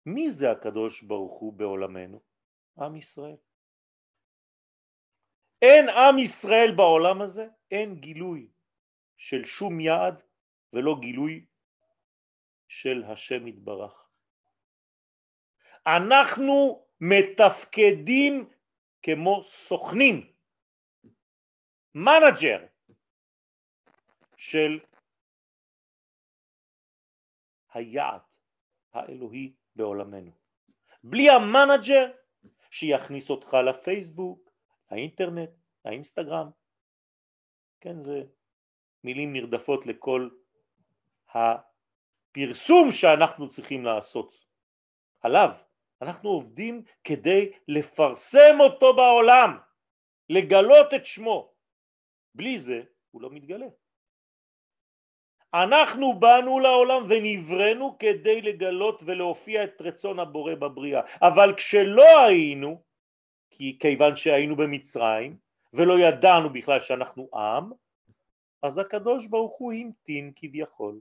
מי 0.06 0.30
זה 0.30 0.52
הקדוש 0.52 1.04
ברוך 1.04 1.40
הוא 1.40 1.54
בעולמנו? 1.54 2.22
עם 2.78 2.96
ישראל. 2.96 3.38
אין 5.62 5.90
עם 5.90 6.20
ישראל 6.20 6.76
בעולם 6.76 7.22
הזה, 7.22 7.48
אין 7.72 7.96
גילוי 7.96 8.50
של 9.18 9.46
שום 9.46 9.80
יעד 9.80 10.25
ולא 10.76 10.96
גילוי 11.00 11.46
של 12.68 13.04
השם 13.04 13.48
יתברך. 13.48 14.10
אנחנו 15.88 16.86
מתפקדים 17.02 18.50
כמו 19.04 19.44
סוכנים, 19.44 20.34
manager 21.96 22.66
של 24.38 24.80
היעד 27.74 28.22
האלוהי 28.94 29.54
בעולמנו. 29.76 30.32
בלי 31.04 31.30
ה 31.30 31.40
manager 31.40 32.12
שיכניס 32.72 33.30
אותך 33.30 33.54
לפייסבוק, 33.54 34.50
לאינטרנט, 34.92 35.50
לאינסטגרם, 35.86 36.50
כן 37.82 38.04
זה 38.04 38.24
מילים 39.04 39.34
נרדפות 39.34 39.86
לכל 39.86 40.30
הפרסום 41.36 42.92
שאנחנו 42.92 43.50
צריכים 43.50 43.86
לעשות 43.86 44.36
עליו. 45.22 45.50
אנחנו 46.02 46.30
עובדים 46.30 46.84
כדי 47.04 47.52
לפרסם 47.68 48.58
אותו 48.60 48.96
בעולם, 48.96 49.58
לגלות 50.30 50.94
את 50.96 51.06
שמו. 51.06 51.52
בלי 52.36 52.60
זה 52.60 52.82
הוא 53.12 53.22
לא 53.22 53.30
מתגלה. 53.32 53.68
אנחנו 55.54 56.20
באנו 56.20 56.60
לעולם 56.60 57.04
ונבראנו 57.10 57.98
כדי 58.00 58.42
לגלות 58.42 59.04
ולהופיע 59.06 59.64
את 59.64 59.82
רצון 59.82 60.20
הבורא 60.20 60.56
בבריאה, 60.56 61.02
אבל 61.22 61.54
כשלא 61.58 62.26
היינו, 62.28 62.82
כי 63.50 63.78
כיוון 63.80 64.16
שהיינו 64.16 64.56
במצרים 64.56 65.38
ולא 65.74 66.00
ידענו 66.00 66.50
בכלל 66.50 66.80
שאנחנו 66.80 67.30
עם, 67.34 67.72
אז 68.62 68.78
הקדוש 68.78 69.28
ברוך 69.28 69.58
הוא 69.58 69.74
המתין 69.74 70.32
כביכול. 70.36 71.00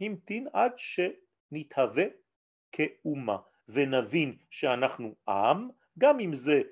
המתין 0.00 0.48
עד 0.52 0.72
שנתהווה 0.76 2.04
כאומה 2.72 3.36
ונבין 3.68 4.36
שאנחנו 4.50 5.14
עם, 5.28 5.68
גם 5.98 6.20
אם 6.20 6.34
זה 6.34 6.62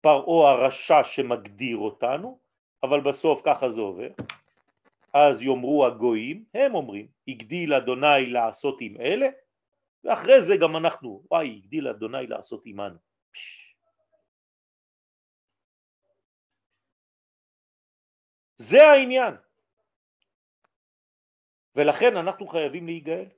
פרעה 0.00 0.52
הרשע 0.52 1.04
שמגדיר 1.04 1.76
אותנו, 1.76 2.38
אבל 2.82 3.00
בסוף 3.00 3.42
ככה 3.44 3.68
זה 3.68 3.80
עובר. 3.80 4.08
אז 5.14 5.42
יאמרו 5.42 5.86
הגויים, 5.86 6.44
הם 6.54 6.74
אומרים, 6.74 7.06
הגדיל 7.28 7.74
אדוני 7.74 8.26
לעשות 8.26 8.78
עם 8.80 8.96
אלה, 9.00 9.28
ואחרי 10.04 10.42
זה 10.42 10.56
גם 10.56 10.76
אנחנו, 10.76 11.22
וואי, 11.30 11.56
הגדיל 11.56 11.88
אדוני 11.88 12.26
לעשות 12.26 12.62
עמנו. 12.66 12.98
זה 18.56 18.82
העניין. 18.82 19.34
ולכן 21.76 22.16
אנחנו 22.16 22.46
חייבים 22.46 22.86
להיגאל. 22.86 23.28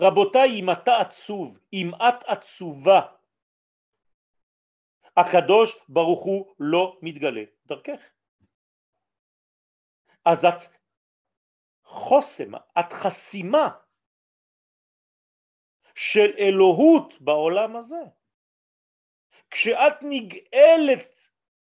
רבותיי, 0.00 0.60
אם 0.60 0.70
אתה 0.70 0.92
עצוב, 1.00 1.58
אם 1.72 1.90
את 1.94 2.24
עצובה, 2.26 3.00
הקדוש 5.16 5.78
ברוך 5.88 6.24
הוא 6.24 6.54
לא 6.58 6.98
מתגלה 7.02 7.42
דרכך. 7.66 8.00
אז 10.24 10.44
את 10.44 10.74
חוסם, 11.84 12.54
את 12.54 12.92
חסימה 12.92 13.68
של 15.94 16.34
אלוהות 16.38 17.20
בעולם 17.20 17.76
הזה. 17.76 18.02
כשאת 19.50 19.96
נגאלת 20.02 21.14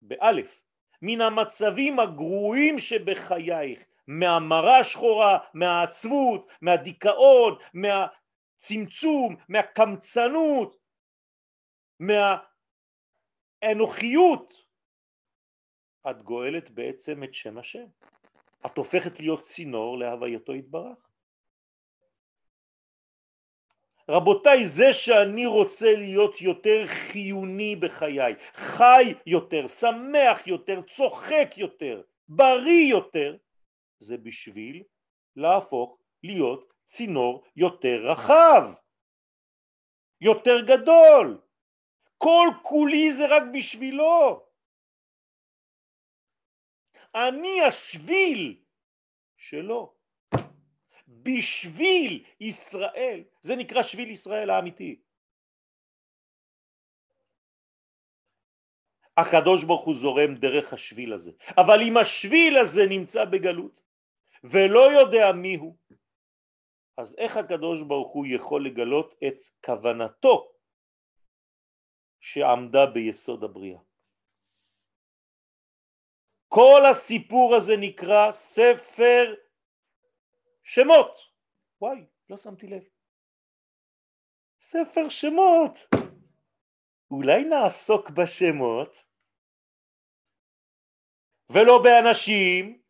באלף 0.02 0.64
מן 1.02 1.22
המצבים 1.22 2.00
הגרועים 2.00 2.80
שבחייך 2.80 3.89
מהמרה 4.10 4.80
השחורה, 4.80 5.38
מהעצבות, 5.54 6.48
מהדיכאון, 6.62 7.58
מהצמצום, 7.74 9.36
מהקמצנות, 9.50 10.78
מהאנוכיות, 13.60 14.54
את 16.10 16.22
גואלת 16.22 16.70
בעצם 16.70 17.24
את 17.24 17.34
שם 17.34 17.58
השם. 17.58 17.86
את 18.66 18.78
הופכת 18.78 19.20
להיות 19.20 19.42
צינור 19.42 19.98
להווייתו 19.98 20.56
יתברך. 20.56 20.98
רבותיי, 24.10 24.66
זה 24.66 24.94
שאני 24.94 25.46
רוצה 25.46 25.96
להיות 25.96 26.42
יותר 26.42 26.88
חיוני 26.88 27.76
בחיי, 27.76 28.36
חי 28.54 29.14
יותר, 29.26 29.68
שמח 29.68 30.48
יותר, 30.48 30.82
צוחק 30.82 31.50
יותר, 31.58 32.02
בריא 32.30 32.90
יותר, 32.90 33.38
זה 34.00 34.18
בשביל 34.18 34.84
להפוך 35.36 35.98
להיות 36.24 36.74
צינור 36.86 37.44
יותר 37.56 38.12
רחב, 38.12 38.74
יותר 40.22 40.62
גדול. 40.68 41.42
כל 42.18 42.48
כולי 42.62 43.14
זה 43.14 43.28
רק 43.30 43.44
בשבילו. 43.54 44.46
אני 47.16 47.62
השביל 47.62 48.62
שלו. 49.38 49.96
בשביל 51.08 52.24
ישראל, 52.40 53.24
זה 53.42 53.56
נקרא 53.56 53.84
שביל 53.84 54.10
ישראל 54.12 54.50
האמיתי. 54.50 55.00
הקדוש 59.18 59.64
ברוך 59.64 59.86
הוא 59.86 59.96
זורם 59.96 60.36
דרך 60.36 60.74
השביל 60.74 61.14
הזה, 61.14 61.32
אבל 61.58 61.82
אם 61.82 61.98
השביל 61.98 62.58
הזה 62.58 62.82
נמצא 62.90 63.26
בגלות 63.26 63.82
ולא 64.44 65.02
יודע 65.02 65.32
מי 65.42 65.56
הוא, 65.56 65.76
אז 66.98 67.16
איך 67.18 67.38
הקדוש 67.38 67.82
ברוך 67.88 68.14
הוא 68.14 68.26
יכול 68.28 68.66
לגלות 68.66 69.14
את 69.28 69.40
כוונתו 69.66 70.52
שעמדה 72.20 72.86
ביסוד 72.94 73.44
הבריאה? 73.44 73.80
כל 76.48 76.82
הסיפור 76.92 77.56
הזה 77.56 77.74
נקרא 77.80 78.32
ספר 78.32 79.36
שמות. 80.64 81.20
וואי, 81.82 82.06
לא 82.30 82.38
שמתי 82.38 82.68
לב. 82.68 82.84
ספר 84.62 85.10
שמות. 85.10 85.74
אולי 87.12 87.44
נעסוק 87.44 88.10
בשמות 88.10 89.04
ולא 91.50 91.84
באנשים 91.84 92.82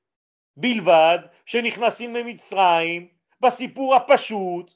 בלבד 0.58 1.18
שנכנסים 1.50 2.16
למצרים 2.16 3.14
בסיפור 3.42 3.96
הפשוט 3.96 4.74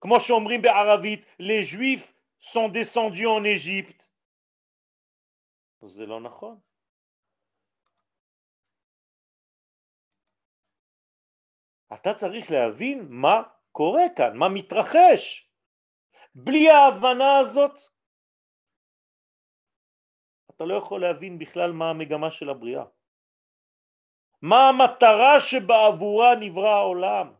כמו 0.00 0.20
שאומרים 0.20 0.62
בערבית 0.62 1.20
les 1.40 1.76
descendus 2.72 3.24
en 3.24 3.44
Égypte 3.44 4.02
זה 5.80 6.06
לא 6.06 6.20
נכון 6.20 6.60
אתה 11.94 12.14
צריך 12.14 12.50
להבין 12.50 13.06
מה 13.08 13.42
קורה 13.72 14.04
כאן, 14.16 14.36
מה 14.36 14.48
מתרחש. 14.48 15.50
בלי 16.34 16.70
ההבנה 16.70 17.38
הזאת 17.38 17.78
אתה 20.56 20.64
לא 20.64 20.74
יכול 20.74 21.00
להבין 21.00 21.38
בכלל 21.38 21.72
מה 21.72 21.90
המגמה 21.90 22.30
של 22.30 22.50
הבריאה. 22.50 22.84
מה 24.42 24.68
המטרה 24.68 25.40
שבעבורה 25.40 26.34
נברא 26.34 26.68
העולם, 26.68 27.32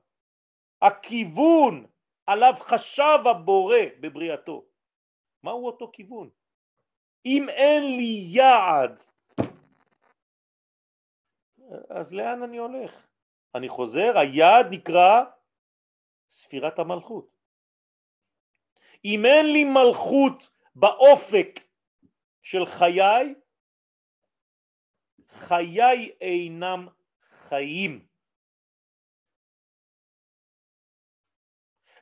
הכיוון 0.83 1.87
עליו 2.27 2.55
חשב 2.61 3.19
הבורא 3.31 3.79
בבריאתו. 4.01 4.65
מהו 5.43 5.67
אותו 5.67 5.91
כיוון? 5.93 6.31
אם 7.27 7.49
אין 7.49 7.83
לי 7.83 8.27
יעד, 8.29 9.03
אז 11.91 12.15
לאן 12.15 12.43
אני 12.43 12.57
הולך? 12.57 13.07
אני 13.55 13.69
חוזר, 13.69 14.19
היעד 14.19 14.67
נקרא 14.71 15.25
ספירת 16.31 16.79
המלכות. 16.79 17.37
אם 19.05 19.25
אין 19.25 19.47
לי 19.53 19.65
מלכות 19.65 20.51
באופק 20.75 21.66
של 22.47 22.67
חיי, 22.67 23.35
חיי 25.29 26.11
אינם 26.21 26.89
חיים. 27.49 28.07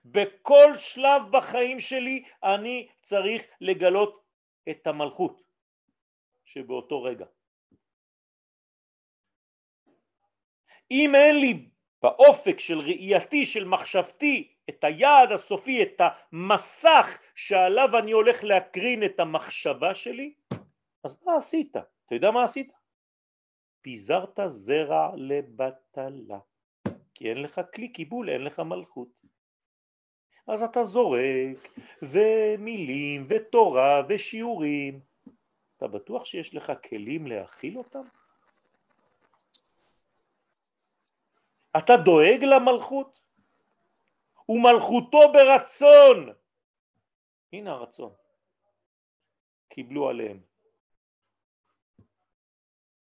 בכל 0.05 0.77
שלב 0.77 1.23
בחיים 1.31 1.81
שלי 1.81 2.25
אני 2.43 2.89
צריך 3.03 3.43
לגלות 3.61 4.25
את 4.71 4.87
המלכות 4.87 5.43
שבאותו 6.45 7.03
רגע. 7.03 7.27
אם 10.91 11.13
אין 11.15 11.37
לי 11.41 11.69
באופק 12.03 12.59
של 12.59 12.79
ראייתי, 12.79 13.47
של 13.47 13.65
מחשבתי, 13.65 14.54
את 14.69 14.85
היעד 14.85 15.33
הסופי, 15.33 15.83
את 15.83 16.01
המסך 16.01 17.19
שעליו 17.35 17.99
אני 17.99 18.13
הולך 18.13 18.45
להקרין 18.45 19.05
את 19.05 19.21
המחשבה 19.21 19.95
שלי, 19.95 20.35
אז 21.05 21.23
מה 21.25 21.37
עשית? 21.37 21.77
אתה 21.77 22.15
יודע 22.15 22.31
מה 22.31 22.45
עשית? 22.45 22.73
פיזרת 23.83 24.41
זרע 24.49 25.11
לבטלה, 25.17 26.39
כי 27.15 27.31
אין 27.31 27.43
לך 27.43 27.61
כלי 27.75 27.89
קיבול, 27.89 28.31
אין 28.31 28.45
לך 28.45 28.61
מלכות. 28.61 29.09
אז 30.47 30.63
אתה 30.63 30.85
זורק, 30.85 31.69
ומילים, 32.03 33.27
ותורה, 33.29 34.03
ושיעורים. 34.09 35.01
אתה 35.77 35.89
בטוח 35.89 36.25
שיש 36.25 36.55
לך 36.55 36.73
כלים 36.89 37.27
להכיל 37.27 37.79
אותם? 37.79 38.05
אתה 41.79 41.97
דואג 41.97 42.45
למלכות? 42.45 43.24
ומלכותו 44.49 45.33
ברצון. 45.33 46.33
הנה 47.53 47.71
הרצון. 47.71 48.13
קיבלו 49.69 50.09
עליהם. 50.09 50.41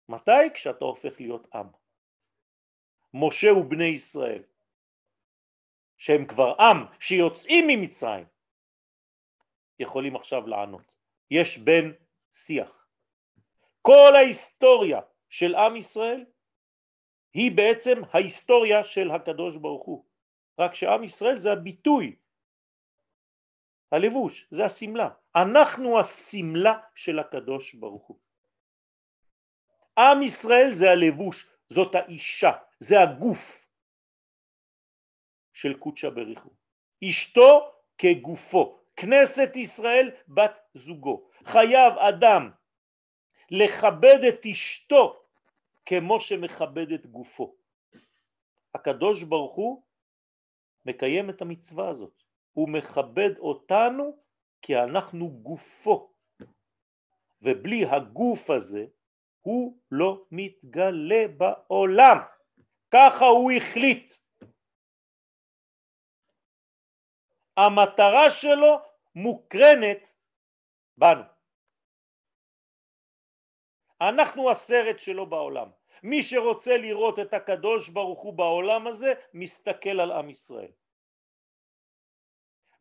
מתי? 0.09 0.49
כשאתה 0.53 0.85
הופך 0.85 1.21
להיות 1.21 1.47
עם. 1.55 1.67
משה 3.13 3.53
ובני 3.53 3.85
ישראל, 3.85 4.43
שהם 5.97 6.25
כבר 6.25 6.55
עם, 6.59 6.77
שיוצאים 6.99 7.67
ממצרים, 7.67 8.25
יכולים 9.79 10.15
עכשיו 10.15 10.47
לענות. 10.47 10.91
יש 11.31 11.57
בין 11.57 11.93
שיח. 12.33 12.87
כל 13.81 14.11
ההיסטוריה 14.15 14.99
של 15.29 15.55
עם 15.55 15.75
ישראל 15.75 16.25
היא 17.33 17.51
בעצם 17.51 18.01
ההיסטוריה 18.13 18.83
של 18.83 19.11
הקדוש 19.11 19.55
ברוך 19.55 19.85
הוא. 19.85 20.05
רק 20.59 20.75
שעם 20.75 21.03
ישראל 21.03 21.37
זה 21.37 21.51
הביטוי, 21.51 22.15
הלבוש, 23.91 24.47
זה 24.51 24.65
הסמלה. 24.65 25.09
אנחנו 25.35 25.99
הסמלה 25.99 26.79
של 26.95 27.19
הקדוש 27.19 27.73
ברוך 27.73 28.05
הוא. 28.07 28.17
עם 29.97 30.21
ישראל 30.21 30.71
זה 30.71 30.91
הלבוש, 30.91 31.45
זאת 31.69 31.95
האישה, 31.95 32.51
זה 32.79 33.01
הגוף 33.01 33.67
של 35.53 35.73
קודשא 35.73 36.09
בריחו. 36.09 36.49
אשתו 37.09 37.73
כגופו, 37.97 38.79
כנסת 38.95 39.51
ישראל 39.55 40.11
בת 40.27 40.55
זוגו. 40.73 41.29
חייב 41.45 41.93
אדם 41.97 42.51
לכבד 43.51 44.19
את 44.29 44.45
אשתו 44.45 45.23
כמו 45.85 46.19
שמכבד 46.19 46.91
את 46.91 47.05
גופו. 47.05 47.55
הקדוש 48.75 49.23
ברוך 49.23 49.55
הוא 49.55 49.83
מקיים 50.85 51.29
את 51.29 51.41
המצווה 51.41 51.89
הזאת, 51.89 52.23
הוא 52.53 52.69
מכבד 52.69 53.37
אותנו 53.37 54.17
כי 54.61 54.75
אנחנו 54.75 55.29
גופו, 55.29 56.13
ובלי 57.41 57.85
הגוף 57.85 58.49
הזה 58.49 58.85
הוא 59.41 59.77
לא 59.91 60.25
מתגלה 60.31 61.25
בעולם, 61.37 62.17
ככה 62.91 63.25
הוא 63.25 63.51
החליט. 63.51 64.13
המטרה 67.57 68.31
שלו 68.31 68.81
מוקרנת 69.15 70.15
בנו. 70.97 71.23
אנחנו 74.01 74.51
הסרט 74.51 74.99
שלו 74.99 75.29
בעולם. 75.29 75.69
מי 76.03 76.23
שרוצה 76.23 76.77
לראות 76.77 77.19
את 77.19 77.33
הקדוש 77.33 77.89
ברוך 77.89 78.21
הוא 78.21 78.33
בעולם 78.33 78.87
הזה, 78.87 79.13
מסתכל 79.33 79.99
על 79.99 80.11
עם 80.11 80.29
ישראל. 80.29 80.71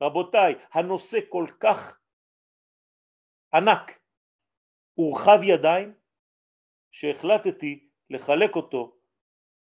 רבותיי, 0.02 0.54
הנושא 0.72 1.18
כל 1.28 1.46
כך 1.60 2.00
ענק, 3.54 4.00
ורחב 4.98 5.38
ידיים, 5.42 5.94
שהחלטתי 6.90 7.88
לחלק 8.10 8.56
אותו 8.56 8.96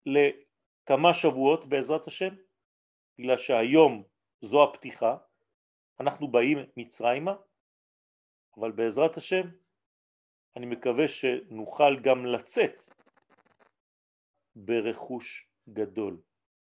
לכמה 0.05 1.13
שבועות 1.13 1.69
בעזרת 1.69 2.07
השם, 2.07 2.35
בגלל 3.19 3.37
שהיום 3.37 4.03
זו 4.41 4.63
הפתיחה, 4.63 5.17
אנחנו 5.99 6.27
באים 6.27 6.57
מצרימה, 6.77 7.35
אבל 8.57 8.71
בעזרת 8.71 9.17
השם 9.17 9.47
אני 10.55 10.65
מקווה 10.65 11.07
שנוכל 11.07 11.99
גם 12.03 12.25
לצאת 12.25 12.94
ברכוש 14.55 15.49
גדול. 15.69 16.21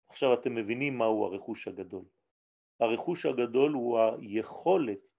עכשיו 0.08 0.34
אתם 0.34 0.54
מבינים 0.54 0.98
מהו 0.98 1.24
הרכוש 1.24 1.68
הגדול. 1.68 2.04
הרכוש 2.80 3.26
הגדול 3.26 3.72
הוא 3.72 3.98
היכולת, 3.98 5.12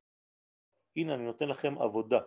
הנה 0.95 1.15
אני 1.15 1.23
נותן 1.23 1.47
לכם 1.47 1.81
עבודה 1.81 2.19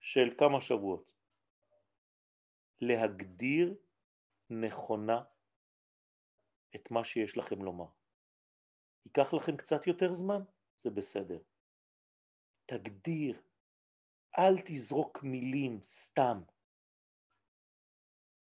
של 0.00 0.34
כמה 0.38 0.60
שבועות, 0.60 1.12
להגדיר 2.80 3.74
נכונה 4.50 5.22
את 6.74 6.90
מה 6.90 7.04
שיש 7.04 7.36
לכם 7.36 7.62
לומר. 7.62 7.86
ייקח 9.06 9.34
לכם 9.34 9.56
קצת 9.56 9.86
יותר 9.86 10.14
זמן, 10.14 10.42
זה 10.78 10.90
בסדר. 10.90 11.38
תגדיר, 12.66 13.42
אל 14.38 14.54
תזרוק 14.64 15.22
מילים 15.22 15.80
סתם. 15.82 16.42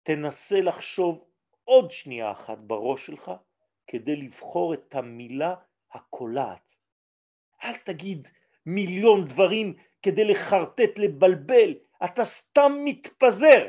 תנסה 0.03 0.61
לחשוב 0.61 1.25
עוד 1.65 1.91
שנייה 1.91 2.33
אחת 2.33 2.59
בראש 2.59 3.07
שלך 3.07 3.31
כדי 3.87 4.17
לבחור 4.17 4.75
את 4.75 4.95
המילה 4.95 5.55
הקולעת. 5.91 6.71
אל 7.63 7.77
תגיד 7.79 8.29
מיליון 8.67 9.25
דברים 9.25 9.77
כדי 10.03 10.25
לחרטט, 10.25 10.99
לבלבל, 10.99 11.75
אתה 12.05 12.25
סתם 12.25 12.73
מתפזר. 12.85 13.69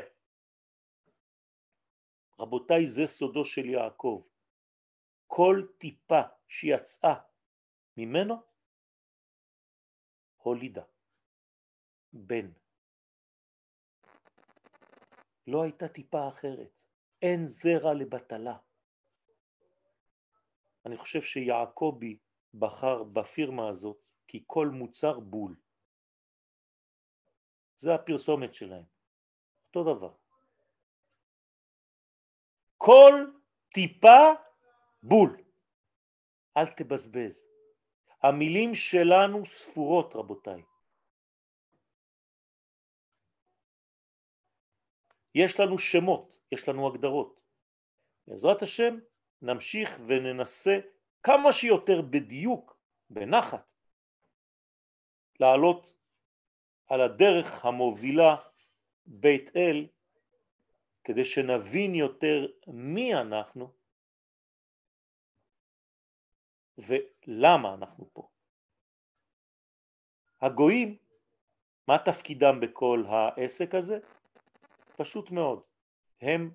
רבותיי, 2.38 2.86
זה 2.86 3.06
סודו 3.06 3.44
של 3.44 3.66
יעקב. 3.66 4.22
כל 5.26 5.62
טיפה 5.78 6.20
שיצאה 6.48 7.14
ממנו 7.96 8.34
הולידה 10.36 10.82
בן. 12.12 12.63
לא 15.46 15.62
הייתה 15.62 15.88
טיפה 15.88 16.28
אחרת, 16.28 16.82
אין 17.22 17.46
זרע 17.46 17.94
לבטלה. 17.94 18.56
אני 20.86 20.96
חושב 20.96 21.22
שיעקבי 21.22 22.18
בחר 22.54 23.02
בפירמה 23.02 23.68
הזאת 23.68 23.96
כי 24.28 24.44
כל 24.46 24.68
מוצר 24.68 25.20
בול. 25.20 25.56
זה 27.78 27.94
הפרסומת 27.94 28.54
שלהם, 28.54 28.84
אותו 29.66 29.94
דבר. 29.94 30.12
כל 32.78 33.12
טיפה 33.74 34.32
בול. 35.02 35.42
אל 36.56 36.66
תבזבז. 36.66 37.46
המילים 38.22 38.74
שלנו 38.74 39.46
ספורות 39.46 40.16
רבותיי. 40.16 40.62
יש 45.34 45.60
לנו 45.60 45.78
שמות, 45.78 46.38
יש 46.52 46.68
לנו 46.68 46.88
הגדרות. 46.88 47.40
בעזרת 48.26 48.62
השם 48.62 48.98
נמשיך 49.42 49.90
וננסה 50.06 50.78
כמה 51.22 51.52
שיותר 51.52 52.02
בדיוק, 52.02 52.76
בנחת, 53.10 53.74
לעלות 55.40 55.94
על 56.86 57.00
הדרך 57.00 57.64
המובילה 57.64 58.36
בית 59.06 59.56
אל 59.56 59.86
כדי 61.04 61.24
שנבין 61.24 61.94
יותר 61.94 62.46
מי 62.66 63.14
אנחנו 63.14 63.72
ולמה 66.78 67.74
אנחנו 67.74 68.10
פה. 68.12 68.28
הגויים, 70.40 70.98
מה 71.88 71.98
תפקידם 71.98 72.60
בכל 72.60 73.04
העסק 73.08 73.74
הזה? 73.74 73.98
פשוט 74.96 75.30
מאוד, 75.30 75.62
הם 76.20 76.50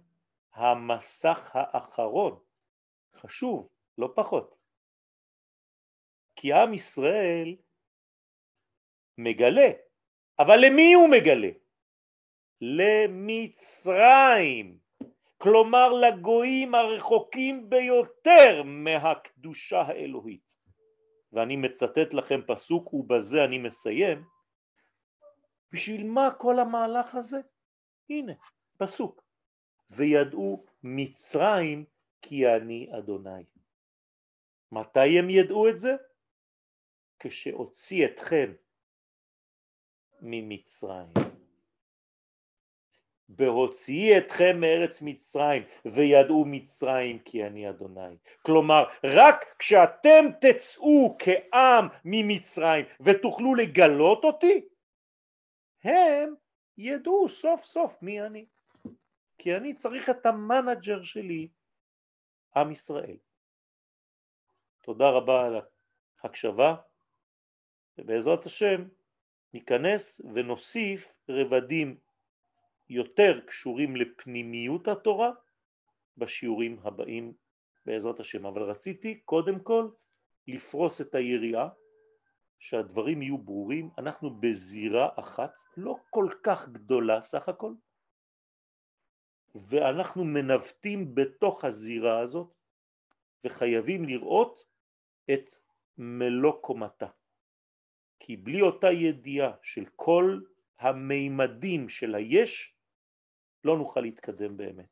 המסך 0.53 1.49
האחרון, 1.53 2.39
חשוב, 3.13 3.69
לא 3.97 4.11
פחות. 4.15 4.55
כי 6.35 6.53
עם 6.53 6.73
ישראל 6.73 7.55
מגלה, 9.17 9.69
אבל 10.39 10.55
למי 10.65 10.93
הוא 10.93 11.09
מגלה? 11.09 11.49
למצרים. 12.61 13.99
כלומר 15.37 15.93
לגויים 15.93 16.75
הרחוקים 16.75 17.69
ביותר 17.69 18.63
מהקדושה 18.65 19.81
האלוהית. 19.81 20.57
ואני 21.33 21.55
מצטט 21.55 22.13
לכם 22.13 22.41
פסוק 22.47 22.93
ובזה 22.93 23.43
אני 23.43 23.57
מסיים. 23.57 24.23
בשביל 25.71 26.07
מה 26.07 26.29
כל 26.37 26.59
המהלך 26.59 27.15
הזה? 27.15 27.39
הנה, 28.09 28.33
פסוק. 28.77 29.23
וידעו 29.89 30.65
מצרים 30.83 31.85
כי 32.21 32.47
אני 32.47 32.89
אדוני. 32.97 33.43
מתי 34.71 35.19
הם 35.19 35.29
ידעו 35.29 35.69
את 35.69 35.79
זה? 35.79 35.95
כשהוציא 37.19 38.05
אתכם 38.05 38.53
ממצרים. 40.21 41.13
בהוציאי 43.29 44.17
אתכם 44.17 44.57
מארץ 44.61 45.01
מצרים 45.01 45.63
וידעו 45.85 46.45
מצרים 46.45 47.19
כי 47.19 47.45
אני 47.45 47.69
אדוני. 47.69 48.17
כלומר 48.41 48.83
רק 49.03 49.45
כשאתם 49.59 50.25
תצאו 50.41 51.17
כעם 51.19 51.87
ממצרים 52.05 52.85
ותוכלו 53.01 53.55
לגלות 53.55 54.23
אותי 54.23 54.67
הם 55.83 56.35
ידעו 56.81 57.29
סוף 57.29 57.63
סוף 57.63 58.01
מי 58.01 58.21
אני. 58.21 58.45
כי 59.37 59.55
אני 59.55 59.73
צריך 59.73 60.09
את 60.09 60.25
המנג'ר 60.25 61.03
שלי 61.03 61.47
עם 62.55 62.71
ישראל. 62.71 63.17
תודה 64.83 65.09
רבה 65.09 65.45
על 65.45 65.55
ההקשבה 66.23 66.75
ובעזרת 67.97 68.45
השם 68.45 68.87
ניכנס 69.53 70.21
ונוסיף 70.33 71.13
רבדים 71.29 71.97
יותר 72.89 73.39
קשורים 73.45 73.95
לפנימיות 73.95 74.87
התורה 74.87 75.31
בשיעורים 76.17 76.79
הבאים 76.83 77.33
בעזרת 77.85 78.19
השם. 78.19 78.45
אבל 78.45 78.61
רציתי 78.61 79.19
קודם 79.19 79.59
כל 79.59 79.89
לפרוס 80.47 81.01
את 81.01 81.15
היריעה, 81.15 81.69
שהדברים 82.59 83.21
יהיו 83.21 83.37
ברורים. 83.37 83.89
אנחנו 83.97 84.29
בזירה 84.39 85.09
אחת, 85.15 85.63
לא 85.77 85.95
כל 86.09 86.29
כך 86.43 86.69
גדולה 86.69 87.21
סך 87.21 87.49
הכל, 87.49 87.73
ואנחנו 89.55 90.23
מנווטים 90.23 91.15
בתוך 91.15 91.65
הזירה 91.65 92.19
הזאת 92.19 92.53
וחייבים 93.43 94.05
לראות 94.05 94.65
את 95.33 95.55
מלוא 95.97 96.61
קומתה. 96.61 97.07
כי 98.19 98.37
בלי 98.37 98.61
אותה 98.61 98.91
ידיעה 98.91 99.51
של 99.63 99.85
כל 99.95 100.41
המימדים 100.79 101.89
של 101.89 102.15
היש, 102.15 102.73
לא 103.63 103.77
נוכל 103.77 104.01
להתקדם 104.01 104.57
באמת. 104.57 104.89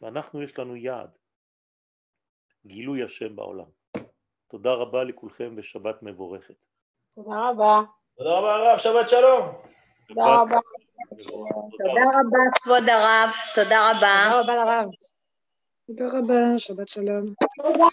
ואנחנו 0.00 0.42
יש 0.42 0.58
לנו 0.58 0.76
יעד, 0.76 1.18
גילוי 2.66 3.02
השם 3.02 3.36
בעולם. 3.36 3.77
תודה 4.50 4.72
רבה 4.72 5.04
לכולכם 5.04 5.54
ושבת 5.56 6.02
מבורכת. 6.02 6.54
תודה 7.14 7.48
רבה. 7.50 7.80
תודה 8.18 8.38
רבה 8.38 8.54
הרב, 8.54 8.78
שבת 8.78 9.08
שלום. 9.08 9.48
תודה 10.08 10.42
רבה. 10.42 10.58
תודה 11.78 12.04
רבה, 12.14 12.38
כבוד 12.62 12.88
הרב. 12.88 13.30
תודה 13.54 13.90
רבה. 13.90 14.40
תודה 14.40 14.54
רבה 14.54 14.64
לרב. 14.64 14.88
תודה 15.86 16.18
רבה, 16.18 16.58
שבת 16.58 16.88
שלום. 16.88 17.24
תודה. 17.62 17.84